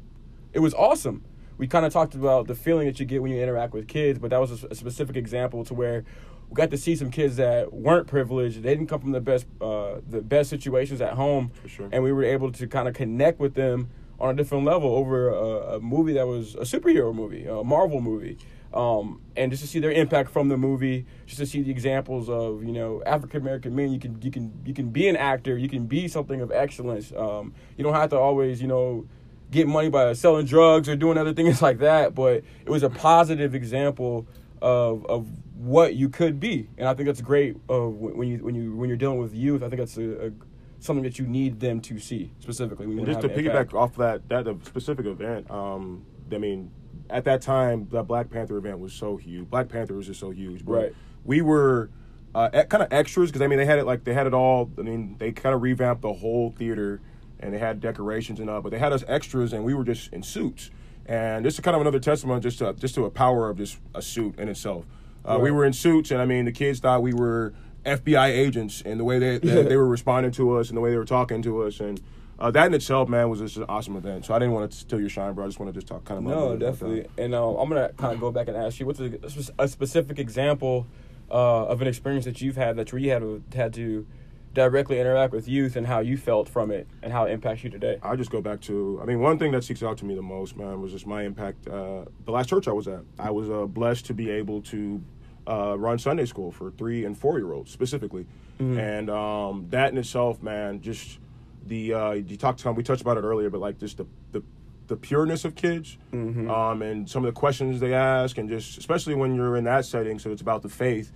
it 0.56 0.60
was 0.60 0.72
awesome. 0.72 1.22
we 1.58 1.66
kind 1.66 1.84
of 1.84 1.92
talked 1.92 2.14
about 2.14 2.46
the 2.46 2.54
feeling 2.54 2.86
that 2.86 2.98
you 2.98 3.04
get 3.04 3.22
when 3.22 3.30
you 3.30 3.42
interact 3.42 3.75
with 3.75 3.86
kids, 3.86 4.18
but 4.18 4.30
that 4.30 4.40
was 4.40 4.64
a, 4.64 4.68
a, 4.68 4.75
specific 4.75 5.14
example 5.14 5.64
to 5.66 5.75
where 5.75 6.02
we 6.48 6.54
got 6.54 6.70
to 6.70 6.78
see 6.78 6.96
some 6.96 7.10
kids 7.10 7.36
that 7.36 7.75
weren't 7.75 8.06
privileged. 8.06 8.62
They 8.62 8.70
didn't 8.70 8.86
come 8.86 9.00
from 9.02 9.12
the 9.12 9.20
best 9.20 9.46
uh, 9.60 9.96
the 10.08 10.22
best 10.22 10.48
situations 10.48 11.02
at 11.02 11.12
home, 11.12 11.52
sure. 11.66 11.90
and 11.92 12.02
we 12.02 12.10
were 12.10 12.25
able 12.25 12.50
to 12.52 12.66
kind 12.66 12.88
of 12.88 12.94
connect 12.94 13.38
with 13.38 13.54
them 13.54 13.90
on 14.18 14.30
a 14.30 14.34
different 14.34 14.64
level 14.64 14.94
over 14.94 15.28
a, 15.28 15.76
a, 15.76 15.80
movie 15.80 16.14
that 16.14 16.26
was 16.26 16.54
a 16.54 16.60
superhero 16.60 17.14
movie, 17.14 17.44
a 17.44 17.62
Marvel 17.62 18.00
movie. 18.00 18.38
Um, 18.72 19.20
and 19.36 19.50
just 19.50 19.62
to 19.62 19.68
see 19.68 19.78
their 19.78 19.92
impact 19.92 20.30
from 20.30 20.48
the 20.48 20.56
movie, 20.56 21.04
just 21.26 21.38
to 21.38 21.46
see 21.46 21.62
the 21.62 21.70
examples 21.70 22.30
of 22.30 22.64
you 22.64 22.72
know 22.72 23.02
African 23.04 23.42
American 23.42 23.76
men, 23.76 23.92
you 23.92 23.98
can 23.98 24.20
you 24.22 24.30
can 24.30 24.52
you 24.64 24.72
can 24.72 24.88
be 24.88 25.06
an 25.08 25.16
actor, 25.16 25.58
you 25.58 25.68
can 25.68 25.86
be 25.86 26.08
something 26.08 26.40
of 26.40 26.50
excellence. 26.50 27.12
Um, 27.12 27.52
you 27.76 27.84
don't 27.84 27.94
have 27.94 28.10
to 28.10 28.18
always 28.18 28.62
you 28.62 28.68
know 28.68 29.06
get 29.50 29.66
money 29.66 29.88
by 29.88 30.12
selling 30.12 30.46
drugs 30.46 30.88
or 30.88 30.96
doing 30.96 31.18
other 31.18 31.32
things 31.32 31.62
like 31.62 31.78
that, 31.78 32.14
but 32.14 32.42
it 32.64 32.70
was 32.70 32.82
a 32.82 32.90
positive 32.90 33.54
example 33.54 34.26
of 34.62 35.04
of 35.06 35.28
what 35.54 35.94
you 35.94 36.08
could 36.08 36.38
be, 36.40 36.68
and 36.78 36.88
I 36.88 36.94
think 36.94 37.06
that's 37.06 37.20
great. 37.20 37.56
Uh, 37.68 37.88
when 37.88 38.28
you 38.28 38.38
when 38.38 38.54
you 38.54 38.74
when 38.76 38.88
you're 38.88 38.98
dealing 38.98 39.18
with 39.18 39.34
youth, 39.34 39.62
I 39.62 39.68
think 39.68 39.80
that's 39.80 39.96
a, 39.96 40.26
a 40.26 40.30
something 40.78 41.02
that 41.04 41.18
you 41.18 41.26
need 41.26 41.60
them 41.60 41.80
to 41.82 41.98
see 41.98 42.32
specifically. 42.40 42.86
Just 43.04 43.20
to 43.22 43.28
piggyback 43.28 43.74
off 43.74 43.96
that 43.96 44.28
that 44.28 44.46
specific 44.64 45.06
event, 45.06 45.50
um, 45.50 46.04
I 46.32 46.38
mean, 46.38 46.70
at 47.10 47.24
that 47.24 47.42
time, 47.42 47.88
the 47.90 48.02
Black 48.02 48.30
Panther 48.30 48.56
event 48.56 48.78
was 48.78 48.92
so 48.92 49.16
huge. 49.16 49.48
Black 49.48 49.68
Panther 49.68 49.94
was 49.94 50.06
just 50.06 50.20
so 50.20 50.30
huge. 50.30 50.64
But 50.64 50.72
right. 50.72 50.94
We 51.24 51.40
were 51.40 51.90
uh, 52.34 52.50
kind 52.64 52.82
of 52.82 52.92
extras 52.92 53.30
because 53.30 53.42
I 53.42 53.46
mean 53.46 53.58
they 53.58 53.66
had 53.66 53.78
it 53.78 53.86
like 53.86 54.04
they 54.04 54.14
had 54.14 54.26
it 54.26 54.34
all. 54.34 54.70
I 54.78 54.82
mean 54.82 55.16
they 55.18 55.32
kind 55.32 55.54
of 55.54 55.62
revamped 55.62 56.02
the 56.02 56.12
whole 56.12 56.50
theater 56.50 57.00
and 57.40 57.52
they 57.52 57.59
had 57.59 57.81
decorations 57.81 58.40
and 58.40 58.49
all, 58.49 58.61
but 58.61 58.71
they 58.71 58.78
had 58.78 58.93
us 58.93 59.05
extras 59.09 59.52
and 59.52 59.64
we 59.64 59.75
were 59.75 59.85
just 59.85 60.12
in 60.12 60.23
suits. 60.23 60.71
And 61.07 61.45
this 61.45 61.55
is 61.55 61.61
kind 61.61 61.75
of 61.75 61.81
another 61.81 62.00
testament 62.00 62.43
just 62.43 62.59
to 62.59 62.73
just 62.75 62.95
to 62.97 63.05
a 63.05 63.11
power 63.11 63.49
of 63.49 63.59
just 63.59 63.78
a 63.95 64.02
suit 64.02 64.38
in 64.38 64.49
itself. 64.49 64.85
Uh, 65.25 65.35
right. 65.35 65.43
We 65.43 65.50
were 65.50 65.64
in 65.64 65.73
suits, 65.73 66.11
and 66.11 66.21
I 66.21 66.25
mean 66.25 66.45
the 66.45 66.52
kids 66.52 66.81
thought 66.81 67.02
we 67.02 67.14
were 67.14 67.52
FBI 67.85 68.28
agents, 68.28 68.83
and 68.85 68.99
the 68.99 69.05
way 69.05 69.19
they 69.19 69.38
they, 69.38 69.62
they 69.62 69.76
were 69.76 69.87
responding 69.87 70.33
to 70.33 70.57
us 70.57 70.69
and 70.69 70.76
the 70.76 70.81
way 70.81 70.90
they 70.90 70.97
were 70.97 71.05
talking 71.05 71.43
to 71.43 71.62
us 71.62 71.81
and 71.81 72.00
uh, 72.38 72.50
that 72.50 72.66
in 72.66 72.75
itself, 72.75 73.09
man, 73.09 73.31
was 73.31 73.40
just 73.40 73.57
an 73.57 73.64
awesome 73.69 73.97
event. 73.97 74.26
So 74.26 74.35
I 74.35 74.38
didn't 74.38 74.52
want 74.52 74.71
to 74.71 74.76
steal 74.76 75.00
your 75.00 75.09
shine, 75.09 75.33
bro. 75.33 75.45
I 75.45 75.49
just 75.49 75.59
want 75.59 75.73
to 75.73 75.81
just 75.81 75.87
talk 75.87 76.05
kind 76.05 76.19
of. 76.19 76.25
No, 76.25 76.57
definitely. 76.57 77.07
And 77.16 77.35
uh, 77.35 77.57
I'm 77.57 77.69
gonna 77.69 77.93
kind 77.97 78.12
of 78.12 78.21
go 78.21 78.31
back 78.31 78.49
and 78.49 78.57
ask 78.57 78.78
you, 78.78 78.87
what's 78.87 79.00
a, 79.00 79.19
a 79.59 79.69
specific 79.69 80.19
example 80.19 80.87
uh, 81.31 81.66
of 81.66 81.81
an 81.81 81.88
experience 81.88 82.25
that 82.26 82.40
you've 82.40 82.57
had 82.57 82.76
that 82.76 82.93
you 82.93 83.11
had 83.11 83.43
had 83.55 83.73
to 83.75 84.07
directly 84.56 84.98
interact 84.98 85.34
with 85.34 85.46
youth 85.46 85.76
and 85.76 85.86
how 85.86 86.00
you 86.00 86.16
felt 86.16 86.48
from 86.48 86.70
it 86.70 86.88
and 87.02 87.12
how 87.12 87.26
it 87.26 87.30
impacts 87.30 87.62
you 87.62 87.68
today? 87.68 87.98
I 88.02 88.16
just 88.16 88.30
go 88.30 88.40
back 88.40 88.62
to, 88.62 88.98
I 89.02 89.04
mean, 89.04 89.20
one 89.20 89.38
thing 89.38 89.52
that 89.52 89.62
sticks 89.62 89.82
out 89.82 89.98
to 89.98 90.06
me 90.06 90.14
the 90.14 90.22
most, 90.22 90.56
man, 90.56 90.80
was 90.80 90.92
just 90.92 91.06
my 91.06 91.25
impact. 91.25 91.68
Uh, 91.68 92.06
the 92.25 92.32
last 92.32 92.48
church 92.48 92.66
I 92.66 92.72
was 92.72 92.88
at, 92.88 93.02
I 93.18 93.30
was 93.30 93.50
uh, 93.50 93.66
blessed 93.66 94.06
to 94.06 94.14
be 94.14 94.30
able 94.30 94.62
to 94.62 95.02
uh, 95.46 95.78
run 95.78 95.98
Sunday 95.98 96.25
school 96.25 96.50
for 96.50 96.70
three 96.70 97.04
and 97.04 97.16
four 97.16 97.38
year 97.38 97.52
olds 97.52 97.70
specifically, 97.70 98.26
mm-hmm. 98.58 98.78
and 98.78 99.10
um, 99.10 99.66
that 99.68 99.92
in 99.92 99.98
itself, 99.98 100.42
man, 100.42 100.80
just 100.80 101.18
the 101.66 101.92
uh, 101.92 102.12
you 102.12 102.36
talked 102.38 102.58
to 102.60 102.68
him, 102.68 102.75
we 102.75 102.82
touched 102.82 103.02
about 103.02 103.18
it 103.18 103.25
earlier, 103.25 103.50
but 103.50 103.60
like 103.60 103.78
just 103.78 103.98
the 103.98 104.06
the, 104.32 104.42
the 104.86 104.96
pureness 104.96 105.44
of 105.44 105.54
kids, 105.54 105.98
mm-hmm. 106.12 106.50
um, 106.50 106.80
and 106.80 107.08
some 107.08 107.25
of 107.25 107.32
the 107.32 107.38
questions 107.38 107.78
they 107.78 107.94
ask, 107.94 108.38
and 108.38 108.48
just 108.48 108.78
especially 108.78 109.14
when 109.14 109.34
you're 109.34 109.56
in 109.56 109.64
that 109.64 109.84
setting, 109.84 110.18
so 110.18 110.32
it's 110.32 110.42
about 110.42 110.62
the 110.62 110.70
faith. 110.70 111.12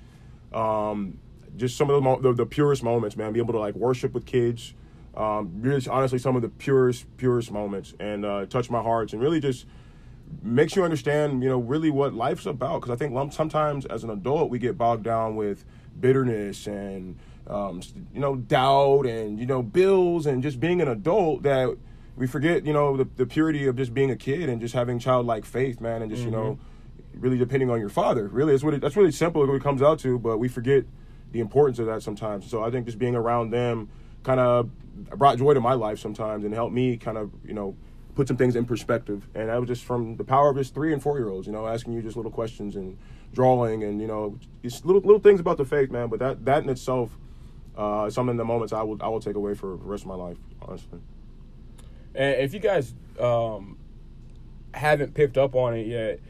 Um, 0.53 1.19
just 1.57 1.77
some 1.77 1.91
of 1.91 1.97
the, 1.97 2.01
mo- 2.01 2.21
the, 2.21 2.33
the 2.33 2.47
purest 2.47 2.83
moments, 2.83 3.17
man. 3.17 3.33
Be 3.33 3.41
able 3.41 3.53
to 3.55 3.59
like 3.59 3.75
worship 3.75 4.15
with 4.15 4.27
kids. 4.27 4.75
Um, 5.17 5.51
really, 5.61 5.85
honestly, 5.89 6.19
some 6.19 6.37
of 6.37 6.43
the 6.43 6.49
purest, 6.49 7.05
purest 7.17 7.51
moments, 7.51 7.95
and 7.99 8.25
uh, 8.25 8.47
touch 8.47 8.71
my 8.71 8.81
hearts, 8.83 9.13
and 9.13 9.21
really 9.21 9.41
just 9.41 9.67
makes 10.43 10.77
you 10.77 10.85
understand, 10.85 11.43
you 11.43 11.49
know, 11.49 11.59
really 11.59 11.91
what 11.91 12.15
life's 12.15 12.47
about. 12.47 12.81
Because 12.81 12.93
I 12.93 12.97
think 12.97 13.33
sometimes 13.33 13.87
as 13.87 14.05
an 14.05 14.11
adult 14.11 14.51
we 14.51 14.59
get 14.59 14.79
bogged 14.79 15.03
down 15.05 15.35
with 15.35 15.65
bitterness 15.99 16.67
and 16.67 17.19
um, 17.51 17.83
you 18.15 18.21
know, 18.21 18.37
doubt 18.37 19.07
and, 19.07 19.39
you 19.39 19.47
know, 19.47 19.63
bills 19.63 20.27
and 20.27 20.43
just 20.43 20.61
being 20.61 20.81
an 20.81 20.89
adult 20.89 21.43
that 21.43 21.77
we 22.17 22.27
forget, 22.27 22.65
you 22.65 22.73
know, 22.73 22.97
the, 22.97 23.09
the 23.17 23.27
purity 23.27 23.67
of 23.67 23.77
just 23.77 23.93
being 23.93 24.11
a 24.11 24.17
kid 24.17 24.49
and 24.49 24.61
just 24.61 24.75
having 24.75 24.99
childlike 24.99 25.45
faith, 25.45 25.81
man, 25.81 26.03
and 26.03 26.11
just, 26.11 26.23
mm-hmm. 26.23 26.31
you 26.31 26.37
know, 26.37 26.53
mm-hmm. 26.53 27.21
really 27.21 27.39
depending 27.39 27.69
on 27.69 27.81
your 27.81 27.89
father. 27.89 28.29
Really, 28.29 28.55
it's 28.55 28.63
what 28.63 28.75
it, 28.75 28.81
that's 28.81 28.97
really 28.97 29.11
simple 29.11 29.45
what 29.45 29.55
it 29.55 29.63
comes 29.63 29.83
out 29.83 29.99
to, 30.01 30.19
but 30.19 30.39
we 30.39 30.47
forget 30.47 30.85
the 31.33 31.41
importance 31.41 31.79
of 31.79 31.87
that 31.87 32.03
sometimes. 32.03 32.49
So 32.51 32.63
I 32.63 32.71
think 32.71 32.87
just 32.87 32.99
being 32.99 33.15
around 33.15 33.51
them 33.51 33.89
kind 34.23 34.41
of 34.41 34.71
brought 35.17 35.39
joy 35.39 35.55
to 35.55 35.61
my 35.61 35.75
life 35.75 35.99
sometimes 35.99 36.45
and 36.45 36.53
helped 36.53 36.75
me 36.75 36.97
kind 36.97 37.17
of, 37.17 37.31
you 37.45 37.55
know, 37.55 37.77
put 38.15 38.29
some 38.29 38.37
things 38.37 38.57
in 38.57 38.65
perspective. 38.65 39.29
And 39.35 39.49
that 39.49 39.59
was 39.61 39.69
just 39.69 39.85
from 39.85 40.17
the 40.17 40.25
power 40.25 40.51
of 40.51 40.57
just 40.57 40.75
three 40.75 40.93
and 40.93 41.03
four 41.03 41.19
year 41.19 41.29
olds, 41.29 41.47
you 41.47 41.53
know, 41.53 41.67
asking 41.67 41.93
you 41.93 42.03
just 42.03 42.17
little 42.17 42.31
questions 42.31 42.77
and 42.77 42.99
drawing 43.33 43.85
and, 43.85 44.01
you 44.01 44.07
know, 44.07 44.39
just 44.63 44.85
little 44.85 45.01
little 45.01 45.21
things 45.21 45.41
about 45.41 45.57
the 45.57 45.65
faith, 45.65 45.91
man. 45.91 46.09
But 46.09 46.19
that 46.19 46.45
that 46.45 46.63
in 46.65 46.69
itself 46.69 47.17
uh, 47.77 48.11
something 48.11 48.33
in 48.33 48.37
the 48.37 48.45
moments 48.45 48.73
I 48.73 48.83
will 48.83 48.99
I 49.01 49.09
will 49.09 49.21
take 49.21 49.37
away 49.37 49.55
for 49.55 49.69
the 49.69 49.85
rest 49.85 50.03
of 50.03 50.09
my 50.09 50.15
life, 50.15 50.37
honestly. 50.61 51.01
And 52.15 52.41
if 52.41 52.53
you 52.53 52.61
guys 52.61 52.95
um, 53.19 53.79
haven't 54.75 55.15
picked 55.15 55.39
up 55.39 55.55
on 55.55 55.75
it 55.75 55.87
yet, 55.87 56.21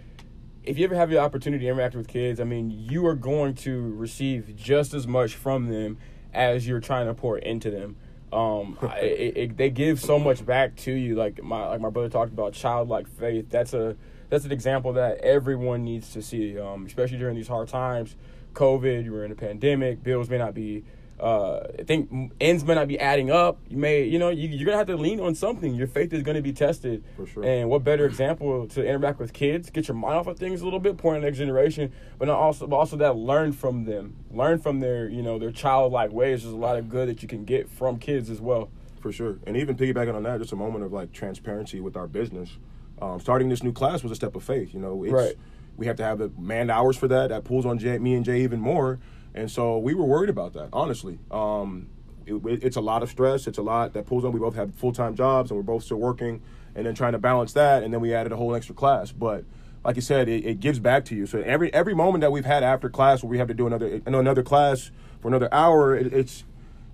if 0.70 0.78
you 0.78 0.84
ever 0.84 0.94
have 0.94 1.10
the 1.10 1.18
opportunity 1.18 1.64
to 1.64 1.70
interact 1.72 1.96
with 1.96 2.06
kids, 2.06 2.38
I 2.38 2.44
mean, 2.44 2.70
you 2.70 3.04
are 3.06 3.16
going 3.16 3.54
to 3.56 3.92
receive 3.94 4.54
just 4.54 4.94
as 4.94 5.04
much 5.04 5.34
from 5.34 5.66
them 5.66 5.98
as 6.32 6.64
you're 6.64 6.78
trying 6.78 7.08
to 7.08 7.14
pour 7.14 7.38
into 7.38 7.72
them. 7.72 7.96
Um, 8.32 8.78
it, 9.02 9.36
it, 9.36 9.56
they 9.56 9.68
give 9.68 10.00
so 10.00 10.20
much 10.20 10.46
back 10.46 10.76
to 10.76 10.92
you. 10.92 11.16
Like 11.16 11.42
my 11.42 11.66
like 11.66 11.80
my 11.80 11.90
brother 11.90 12.08
talked 12.08 12.32
about 12.32 12.52
childlike 12.52 13.08
faith. 13.08 13.50
That's 13.50 13.74
a 13.74 13.96
that's 14.28 14.44
an 14.44 14.52
example 14.52 14.92
that 14.92 15.18
everyone 15.18 15.82
needs 15.82 16.12
to 16.12 16.22
see, 16.22 16.56
um, 16.56 16.86
especially 16.86 17.18
during 17.18 17.34
these 17.34 17.48
hard 17.48 17.66
times. 17.66 18.14
COVID, 18.54 19.04
you 19.04 19.10
were 19.10 19.24
in 19.24 19.32
a 19.32 19.36
pandemic. 19.36 20.04
Bills 20.04 20.30
may 20.30 20.38
not 20.38 20.54
be 20.54 20.84
uh, 21.20 21.66
I 21.78 21.82
think 21.82 22.32
ends 22.40 22.64
may 22.64 22.74
not 22.74 22.88
be 22.88 22.98
adding 22.98 23.30
up. 23.30 23.58
You 23.68 23.76
may, 23.76 24.04
you 24.04 24.18
know, 24.18 24.30
you, 24.30 24.62
are 24.62 24.64
gonna 24.64 24.78
have 24.78 24.86
to 24.86 24.96
lean 24.96 25.20
on 25.20 25.34
something. 25.34 25.74
Your 25.74 25.86
faith 25.86 26.14
is 26.14 26.22
gonna 26.22 26.40
be 26.40 26.52
tested. 26.52 27.04
For 27.16 27.26
sure. 27.26 27.44
And 27.44 27.68
what 27.68 27.84
better 27.84 28.06
example 28.06 28.66
to 28.68 28.84
interact 28.84 29.18
with 29.18 29.34
kids, 29.34 29.68
get 29.68 29.86
your 29.86 29.96
mind 29.96 30.14
off 30.14 30.26
of 30.28 30.38
things 30.38 30.62
a 30.62 30.64
little 30.64 30.80
bit, 30.80 30.96
pour 30.96 31.14
in 31.14 31.20
the 31.20 31.26
next 31.26 31.36
generation, 31.36 31.92
but 32.18 32.28
not 32.28 32.38
also, 32.38 32.66
but 32.66 32.76
also 32.76 32.96
that 32.96 33.16
learn 33.16 33.52
from 33.52 33.84
them, 33.84 34.16
learn 34.30 34.58
from 34.58 34.80
their, 34.80 35.08
you 35.08 35.22
know, 35.22 35.38
their 35.38 35.52
childlike 35.52 36.10
ways. 36.10 36.42
There's 36.42 36.54
a 36.54 36.56
lot 36.56 36.78
of 36.78 36.88
good 36.88 37.08
that 37.10 37.20
you 37.20 37.28
can 37.28 37.44
get 37.44 37.68
from 37.68 37.98
kids 37.98 38.30
as 38.30 38.40
well. 38.40 38.70
For 39.00 39.12
sure. 39.12 39.38
And 39.46 39.58
even 39.58 39.76
piggybacking 39.76 40.14
on 40.14 40.22
that, 40.22 40.40
just 40.40 40.52
a 40.52 40.56
moment 40.56 40.84
of 40.84 40.92
like 40.92 41.12
transparency 41.12 41.80
with 41.80 41.96
our 41.96 42.06
business. 42.06 42.56
Um, 43.02 43.20
starting 43.20 43.50
this 43.50 43.62
new 43.62 43.72
class 43.72 44.02
was 44.02 44.12
a 44.12 44.16
step 44.16 44.36
of 44.36 44.44
faith. 44.44 44.72
You 44.72 44.80
know, 44.80 45.04
it's, 45.04 45.12
right. 45.12 45.34
we 45.76 45.86
have 45.86 45.96
to 45.96 46.02
have 46.02 46.18
the 46.18 46.30
man 46.38 46.70
hours 46.70 46.96
for 46.96 47.08
that. 47.08 47.28
That 47.28 47.44
pulls 47.44 47.66
on 47.66 47.78
Jay, 47.78 47.98
me 47.98 48.14
and 48.14 48.24
Jay 48.24 48.42
even 48.42 48.60
more 48.60 49.00
and 49.34 49.50
so 49.50 49.78
we 49.78 49.94
were 49.94 50.04
worried 50.04 50.30
about 50.30 50.54
that, 50.54 50.68
honestly. 50.72 51.18
Um, 51.30 51.88
it, 52.26 52.64
it's 52.64 52.76
a 52.76 52.80
lot 52.80 53.02
of 53.02 53.10
stress. 53.10 53.46
It's 53.46 53.58
a 53.58 53.62
lot 53.62 53.92
that 53.94 54.06
pulls 54.06 54.24
on. 54.24 54.32
We 54.32 54.40
both 54.40 54.54
have 54.56 54.74
full 54.74 54.92
time 54.92 55.14
jobs 55.14 55.50
and 55.50 55.58
we're 55.58 55.64
both 55.64 55.84
still 55.84 55.98
working, 55.98 56.42
and 56.74 56.86
then 56.86 56.94
trying 56.94 57.12
to 57.12 57.18
balance 57.18 57.52
that. 57.54 57.82
And 57.82 57.92
then 57.92 58.00
we 58.00 58.14
added 58.14 58.32
a 58.32 58.36
whole 58.36 58.54
extra 58.54 58.74
class. 58.74 59.12
But 59.12 59.44
like 59.84 59.96
you 59.96 60.02
said, 60.02 60.28
it, 60.28 60.44
it 60.44 60.60
gives 60.60 60.78
back 60.78 61.04
to 61.06 61.14
you. 61.14 61.26
So 61.26 61.40
every 61.40 61.72
every 61.72 61.94
moment 61.94 62.22
that 62.22 62.32
we've 62.32 62.44
had 62.44 62.62
after 62.62 62.88
class 62.88 63.22
where 63.22 63.30
we 63.30 63.38
have 63.38 63.48
to 63.48 63.54
do 63.54 63.66
another 63.66 64.00
another 64.06 64.42
class 64.42 64.90
for 65.20 65.28
another 65.28 65.52
hour, 65.52 65.96
it, 65.96 66.12
it's 66.12 66.44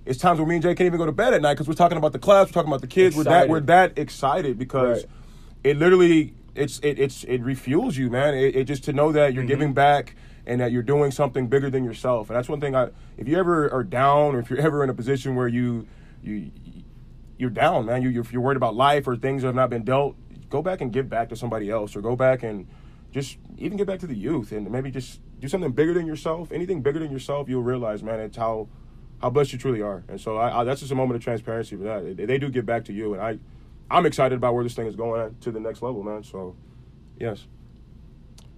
it's 0.05 0.19
times 0.19 0.38
where 0.38 0.47
me 0.47 0.57
and 0.57 0.62
Jay 0.62 0.75
can't 0.75 0.87
even 0.87 0.99
go 0.99 1.07
to 1.07 1.12
bed 1.12 1.35
at 1.35 1.43
night 1.43 1.55
because 1.55 1.69
we're 1.69 1.75
talking 1.75 1.99
about 1.99 2.12
the 2.12 2.19
class, 2.19 2.49
we're 2.49 2.52
talking 2.52 2.71
about 2.71 2.81
the 2.81 2.87
kids. 2.87 3.16
Excited. 3.16 3.50
We're 3.50 3.61
that 3.61 3.73
we're 3.73 3.93
that 3.93 3.99
excited 3.99 4.59
because 4.59 5.02
right. 5.02 5.11
it 5.64 5.76
literally 5.76 6.35
it's 6.55 6.78
it 6.81 6.99
it's 6.99 7.25
it 7.25 7.43
refuels 7.43 7.97
you, 7.97 8.09
man. 8.09 8.35
It, 8.35 8.57
it 8.57 8.64
just 8.64 8.85
to 8.85 8.93
know 8.93 9.12
that 9.12 9.35
you're 9.35 9.43
mm-hmm. 9.43 9.49
giving 9.49 9.73
back 9.73 10.14
and 10.47 10.61
that 10.61 10.73
you're 10.73 10.83
doing 10.83 11.11
something 11.11 11.49
bigger 11.49 11.69
than 11.71 11.85
yourself. 11.85 12.31
And 12.31 12.37
that's 12.37 12.49
one 12.49 12.61
thing 12.61 12.75
I 12.75 12.88
if 13.17 13.29
you 13.29 13.38
ever 13.38 13.71
are 13.73 13.85
down 13.85 14.35
or 14.35 14.38
if 14.38 14.50
you're 14.50 14.61
ever 14.61 14.85
in 14.85 14.91
a 14.91 14.95
position 14.95 15.35
where 15.35 15.49
you 15.49 15.87
you 16.23 16.50
you're 17.38 17.50
down, 17.50 17.87
man, 17.87 18.03
you 18.03 18.09
you're, 18.09 18.26
you're 18.31 18.41
worried 18.41 18.57
about 18.57 18.75
life 18.75 19.07
or 19.07 19.17
things 19.17 19.43
that 19.43 19.49
have 19.49 19.55
not 19.55 19.71
been 19.71 19.85
dealt, 19.85 20.17
go 20.49 20.62
back 20.62 20.81
and 20.81 20.93
give 20.93 21.09
back 21.09 21.29
to 21.29 21.37
somebody 21.37 21.71
else 21.71 21.97
or 21.97 22.00
go 22.00 22.17
back 22.17 22.43
and 22.43 22.67
just 23.12 23.38
even 23.59 23.76
get 23.76 23.87
back 23.87 24.00
to 24.00 24.07
the 24.07 24.15
youth 24.15 24.53
and 24.53 24.71
maybe 24.71 24.91
just 24.91 25.21
do 25.41 25.49
something 25.49 25.73
bigger 25.73 25.93
than 25.93 26.07
yourself. 26.07 26.53
Anything 26.53 26.83
bigger 26.83 26.99
than 26.99 27.11
yourself, 27.11 27.49
you'll 27.49 27.62
realize, 27.62 28.03
man, 28.03 28.21
it's 28.21 28.37
how 28.37 28.69
how 29.21 29.31
blessed 29.31 29.53
you 29.53 29.59
truly 29.59 29.83
are. 29.83 30.05
And 30.09 30.21
so 30.21 30.37
I, 30.37 30.61
I, 30.61 30.65
that's 30.65 30.81
just 30.81 30.93
a 30.93 30.95
moment 30.95 31.17
of 31.17 31.25
transparency 31.25 31.76
for 31.76 31.85
that. 31.85 32.17
They, 32.17 32.26
they 32.26 32.38
do 32.38 32.50
give 32.50 32.67
back 32.67 32.85
to 32.87 32.93
you, 32.93 33.15
and 33.15 33.23
I 33.23 33.38
I'm 33.91 34.07
excited 34.07 34.37
about 34.37 34.55
where 34.55 34.65
this 34.65 34.75
thing 34.75 34.87
is 34.87 34.97
going 34.97 35.37
to 35.41 35.50
the 35.50 35.61
next 35.61 35.83
level, 35.83 36.03
man. 36.03 36.23
So 36.23 36.57
yes. 37.19 37.47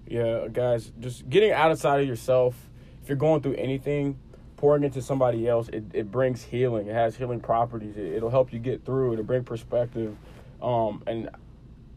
Yeah, 0.08 0.48
guys, 0.50 0.90
just 0.98 1.28
getting 1.28 1.52
outside 1.52 2.00
of 2.00 2.08
yourself. 2.08 2.56
If 3.02 3.10
you're 3.10 3.18
going 3.18 3.42
through 3.42 3.56
anything, 3.56 4.18
pouring 4.56 4.82
into 4.82 5.02
somebody 5.02 5.46
else, 5.46 5.68
it, 5.68 5.84
it 5.92 6.10
brings 6.10 6.42
healing. 6.42 6.86
It 6.86 6.94
has 6.94 7.14
healing 7.14 7.40
properties. 7.40 7.96
It, 7.96 8.22
will 8.22 8.30
help 8.30 8.50
you 8.50 8.58
get 8.58 8.86
through. 8.86 9.12
It'll 9.12 9.24
bring 9.24 9.44
perspective. 9.44 10.16
Um, 10.62 11.02
and 11.06 11.28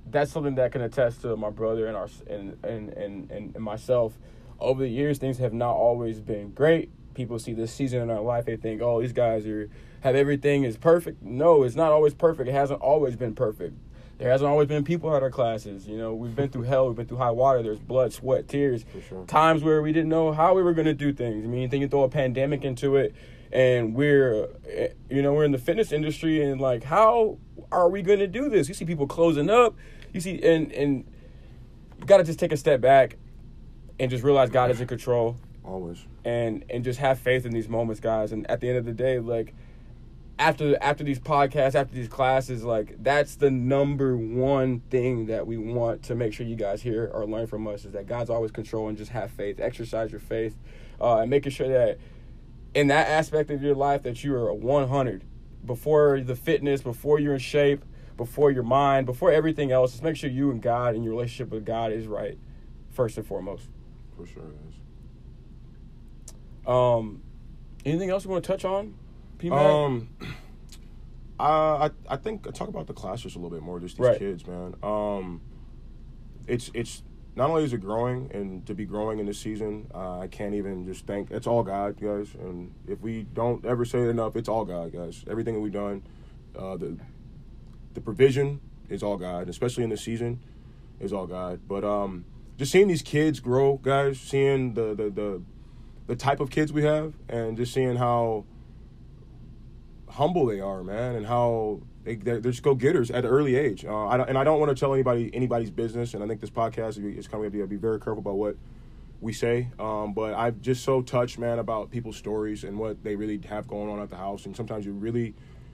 that's 0.09 0.29
something 0.29 0.55
that 0.55 0.73
can 0.73 0.81
attest 0.81 1.21
to 1.21 1.37
my 1.37 1.49
brother 1.49 1.87
and 1.87 1.95
our 1.95 2.09
and 2.29 2.57
and, 2.65 2.89
and, 2.89 3.31
and 3.31 3.55
myself. 3.55 4.17
Over 4.59 4.83
the 4.83 4.89
years, 4.89 5.17
things 5.17 5.37
have 5.37 5.53
not 5.53 5.73
always 5.73 6.19
been 6.19 6.51
great. 6.51 6.91
People 7.13 7.39
see 7.39 7.53
this 7.53 7.73
season 7.73 8.01
in 8.01 8.09
our 8.09 8.21
life, 8.21 8.45
they 8.45 8.57
think, 8.57 8.81
"Oh, 8.81 9.01
these 9.01 9.13
guys 9.13 9.47
are 9.47 9.69
have 10.01 10.15
everything 10.15 10.65
is 10.65 10.75
perfect." 10.75 11.23
No, 11.23 11.63
it's 11.63 11.75
not 11.75 11.91
always 11.93 12.13
perfect. 12.13 12.49
It 12.49 12.53
hasn't 12.53 12.81
always 12.81 13.15
been 13.15 13.33
perfect 13.35 13.75
there 14.21 14.29
hasn't 14.29 14.47
always 14.47 14.67
been 14.67 14.83
people 14.83 15.15
at 15.15 15.23
our 15.23 15.31
classes. 15.31 15.87
You 15.87 15.97
know, 15.97 16.13
we've 16.13 16.35
been 16.35 16.49
through 16.49 16.63
hell, 16.63 16.85
we've 16.85 16.95
been 16.95 17.07
through 17.07 17.17
high 17.17 17.31
water. 17.31 17.63
There's 17.63 17.79
blood, 17.79 18.13
sweat, 18.13 18.47
tears. 18.47 18.85
Sure. 19.09 19.25
Times 19.25 19.63
where 19.63 19.81
we 19.81 19.91
didn't 19.91 20.09
know 20.09 20.31
how 20.31 20.53
we 20.53 20.61
were 20.61 20.73
going 20.73 20.85
to 20.85 20.93
do 20.93 21.11
things. 21.11 21.43
I 21.43 21.47
mean, 21.47 21.69
then 21.69 21.81
you 21.81 21.87
throw 21.87 22.03
a 22.03 22.09
pandemic 22.09 22.63
into 22.63 22.97
it, 22.97 23.15
and 23.51 23.95
we're, 23.95 24.47
eh, 24.69 24.89
you 25.09 25.23
know, 25.23 25.33
we're 25.33 25.43
in 25.43 25.51
the 25.51 25.57
fitness 25.57 25.91
industry, 25.91 26.39
and 26.43 26.61
like, 26.61 26.83
how 26.83 27.39
are 27.71 27.89
we 27.89 28.03
going 28.03 28.19
to 28.19 28.27
do 28.27 28.47
this? 28.47 28.67
You 28.67 28.75
see 28.75 28.85
people 28.85 29.07
closing 29.07 29.49
up. 29.49 29.75
You 30.13 30.21
see, 30.21 30.39
and 30.43 30.71
and 30.71 31.11
you 31.99 32.05
got 32.05 32.17
to 32.17 32.23
just 32.23 32.37
take 32.37 32.51
a 32.51 32.57
step 32.57 32.79
back 32.79 33.17
and 33.99 34.11
just 34.11 34.23
realize 34.23 34.51
God 34.51 34.69
is 34.69 34.79
in 34.79 34.87
control 34.87 35.35
Always. 35.63 36.05
and 36.25 36.63
and 36.69 36.83
just 36.83 36.99
have 36.99 37.17
faith 37.17 37.47
in 37.47 37.53
these 37.53 37.67
moments, 37.67 37.99
guys. 37.99 38.33
And 38.33 38.47
at 38.51 38.61
the 38.61 38.69
end 38.69 38.77
of 38.77 38.85
the 38.85 38.93
day, 38.93 39.19
like 39.19 39.55
after 40.41 40.75
after 40.81 41.03
these 41.03 41.19
podcasts, 41.19 41.75
after 41.75 41.93
these 41.93 42.07
classes, 42.07 42.63
like 42.63 43.01
that's 43.03 43.35
the 43.35 43.51
number 43.51 44.17
one 44.17 44.79
thing 44.89 45.27
that 45.27 45.45
we 45.45 45.57
want 45.57 46.01
to 46.03 46.15
make 46.15 46.33
sure 46.33 46.45
you 46.45 46.55
guys 46.55 46.81
hear 46.81 47.11
or 47.13 47.25
learn 47.27 47.45
from 47.45 47.67
us 47.67 47.85
is 47.85 47.91
that 47.91 48.07
God's 48.07 48.31
always 48.31 48.49
control 48.51 48.89
and 48.89 48.97
just 48.97 49.11
have 49.11 49.29
faith, 49.29 49.59
exercise 49.59 50.11
your 50.11 50.19
faith, 50.19 50.57
uh, 50.99 51.19
and 51.19 51.29
making 51.29 51.51
sure 51.51 51.69
that 51.69 51.99
in 52.73 52.87
that 52.87 53.07
aspect 53.07 53.51
of 53.51 53.61
your 53.61 53.75
life 53.75 54.01
that 54.01 54.23
you 54.23 54.33
are 54.33 54.49
a 54.49 54.55
100 54.55 55.23
before 55.63 56.19
the 56.21 56.35
fitness, 56.35 56.81
before 56.81 57.19
you're 57.19 57.33
in 57.33 57.39
shape, 57.39 57.85
before 58.17 58.49
your 58.49 58.63
mind, 58.63 59.05
before 59.05 59.31
everything 59.31 59.71
else. 59.71 59.91
Just 59.91 60.03
make 60.03 60.15
sure 60.15 60.29
you 60.29 60.49
and 60.49 60.59
God 60.59 60.95
and 60.95 61.03
your 61.03 61.13
relationship 61.13 61.51
with 61.51 61.65
God 61.65 61.91
is 61.91 62.07
right 62.07 62.37
first 62.89 63.17
and 63.17 63.27
foremost. 63.27 63.69
For 64.17 64.25
sure. 64.25 64.43
Guys. 64.43 64.73
Um, 66.65 67.21
anything 67.85 68.09
else 68.09 68.23
you 68.23 68.31
want 68.31 68.43
to 68.43 68.47
touch 68.47 68.65
on? 68.65 68.95
P-Mac? 69.41 69.59
Um, 69.59 70.09
I 71.39 71.45
I 71.49 71.89
I 72.09 72.15
think 72.17 72.43
talk 72.53 72.67
about 72.67 72.87
the 72.87 72.93
class 72.93 73.21
just 73.21 73.35
a 73.35 73.39
little 73.39 73.55
bit 73.55 73.63
more. 73.63 73.79
Just 73.79 73.97
these 73.97 74.05
Right. 74.07 74.19
kids, 74.19 74.45
man. 74.45 74.75
Um, 74.83 75.41
it's 76.47 76.69
it's 76.73 77.03
not 77.35 77.49
only 77.49 77.63
is 77.63 77.73
it 77.73 77.79
growing 77.81 78.29
and 78.33 78.65
to 78.67 78.75
be 78.75 78.85
growing 78.85 79.19
in 79.19 79.25
this 79.25 79.39
season, 79.39 79.87
uh, 79.95 80.19
I 80.19 80.27
can't 80.27 80.53
even 80.53 80.85
just 80.85 81.07
thank. 81.07 81.31
It's 81.31 81.47
all 81.47 81.63
God, 81.63 81.99
guys. 81.99 82.35
And 82.35 82.73
if 82.87 82.99
we 83.01 83.23
don't 83.23 83.65
ever 83.65 83.85
say 83.85 83.99
it 84.01 84.09
enough, 84.09 84.35
it's 84.35 84.49
all 84.49 84.65
God, 84.65 84.91
guys. 84.91 85.23
Everything 85.29 85.55
that 85.55 85.61
we've 85.61 85.71
done, 85.71 86.03
uh, 86.57 86.77
the 86.77 86.97
the 87.93 88.01
provision 88.01 88.61
is 88.89 89.01
all 89.01 89.17
God, 89.17 89.49
especially 89.49 89.83
in 89.83 89.89
this 89.89 90.01
season, 90.03 90.41
is 90.99 91.11
all 91.13 91.25
God. 91.25 91.61
But 91.67 91.83
um, 91.83 92.25
just 92.57 92.71
seeing 92.71 92.87
these 92.87 93.01
kids 93.01 93.39
grow, 93.39 93.77
guys, 93.77 94.19
seeing 94.19 94.73
the 94.75 94.93
the 94.93 95.09
the, 95.09 95.41
the 96.07 96.15
type 96.15 96.39
of 96.39 96.49
kids 96.51 96.71
we 96.71 96.83
have, 96.83 97.13
and 97.29 97.57
just 97.57 97.73
seeing 97.73 97.95
how 97.95 98.45
humble 100.11 100.45
they 100.45 100.59
are, 100.59 100.83
man, 100.83 101.15
and 101.15 101.25
how 101.25 101.81
they, 102.03 102.15
they're, 102.15 102.39
they're 102.39 102.51
just 102.51 102.63
go 102.63 102.75
getters 102.75 103.09
at 103.11 103.25
an 103.25 103.31
early 103.31 103.55
age. 103.55 103.85
Uh, 103.85 104.07
I 104.07 104.23
and 104.23 104.37
I 104.37 104.43
don't 104.43 104.59
want 104.59 104.75
to 104.75 104.79
tell 104.79 104.93
anybody 104.93 105.29
anybody's 105.33 105.71
business, 105.71 106.13
and 106.13 106.23
I 106.23 106.27
think 106.27 106.41
this 106.41 106.49
podcast 106.49 107.03
is 107.17 107.27
kind 107.27 107.43
of 107.45 107.51
to 107.53 107.67
be 107.67 107.75
very 107.77 107.99
careful 107.99 108.19
about 108.19 108.35
what 108.35 108.55
we 109.21 109.33
say. 109.33 109.69
Um, 109.79 110.13
but 110.13 110.33
I'm 110.33 110.59
just 110.61 110.83
so 110.83 111.01
touched, 111.01 111.39
man, 111.39 111.59
about 111.59 111.91
people's 111.91 112.17
stories 112.17 112.63
and 112.63 112.77
what 112.77 113.03
they 113.03 113.15
really 113.15 113.39
have 113.47 113.67
going 113.67 113.89
on 113.89 113.99
at 113.99 114.09
the 114.09 114.17
house, 114.17 114.45
and 114.45 114.55
sometimes 114.55 114.85
you 114.85 114.93
really, 114.93 115.33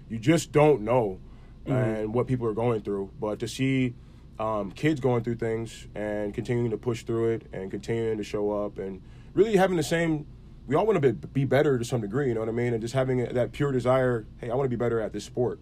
you 0.09 0.19
just 0.19 0.51
don't 0.51 0.81
know, 0.81 1.19
and 1.65 2.13
what 2.13 2.27
people 2.27 2.47
are 2.47 2.53
going 2.53 2.81
through. 2.81 3.11
But 3.19 3.39
to 3.39 3.47
see 3.47 3.95
um, 4.39 4.71
kids 4.71 4.99
going 4.99 5.23
through 5.23 5.35
things 5.35 5.87
and 5.95 6.33
continuing 6.33 6.71
to 6.71 6.77
push 6.77 7.03
through 7.03 7.29
it 7.29 7.47
and 7.53 7.71
continuing 7.71 8.17
to 8.17 8.23
show 8.23 8.51
up 8.51 8.77
and 8.77 9.01
really 9.33 9.55
having 9.55 9.77
the 9.77 9.83
same 9.83 10.25
we 10.67 10.75
all 10.75 10.85
want 10.85 11.01
to 11.01 11.13
be, 11.13 11.27
be 11.27 11.45
better 11.45 11.79
to 11.79 11.85
some 11.85 12.01
degree, 12.01 12.27
you 12.27 12.33
know 12.33 12.41
what 12.41 12.49
I 12.49 12.53
mean? 12.53 12.73
And 12.73 12.81
just 12.81 12.93
having 12.93 13.23
that 13.25 13.53
pure 13.53 13.71
desire, 13.71 14.25
hey, 14.39 14.49
I 14.51 14.55
want 14.55 14.65
to 14.65 14.69
be 14.69 14.75
better 14.75 14.99
at 14.99 15.13
this 15.13 15.23
sport, 15.23 15.59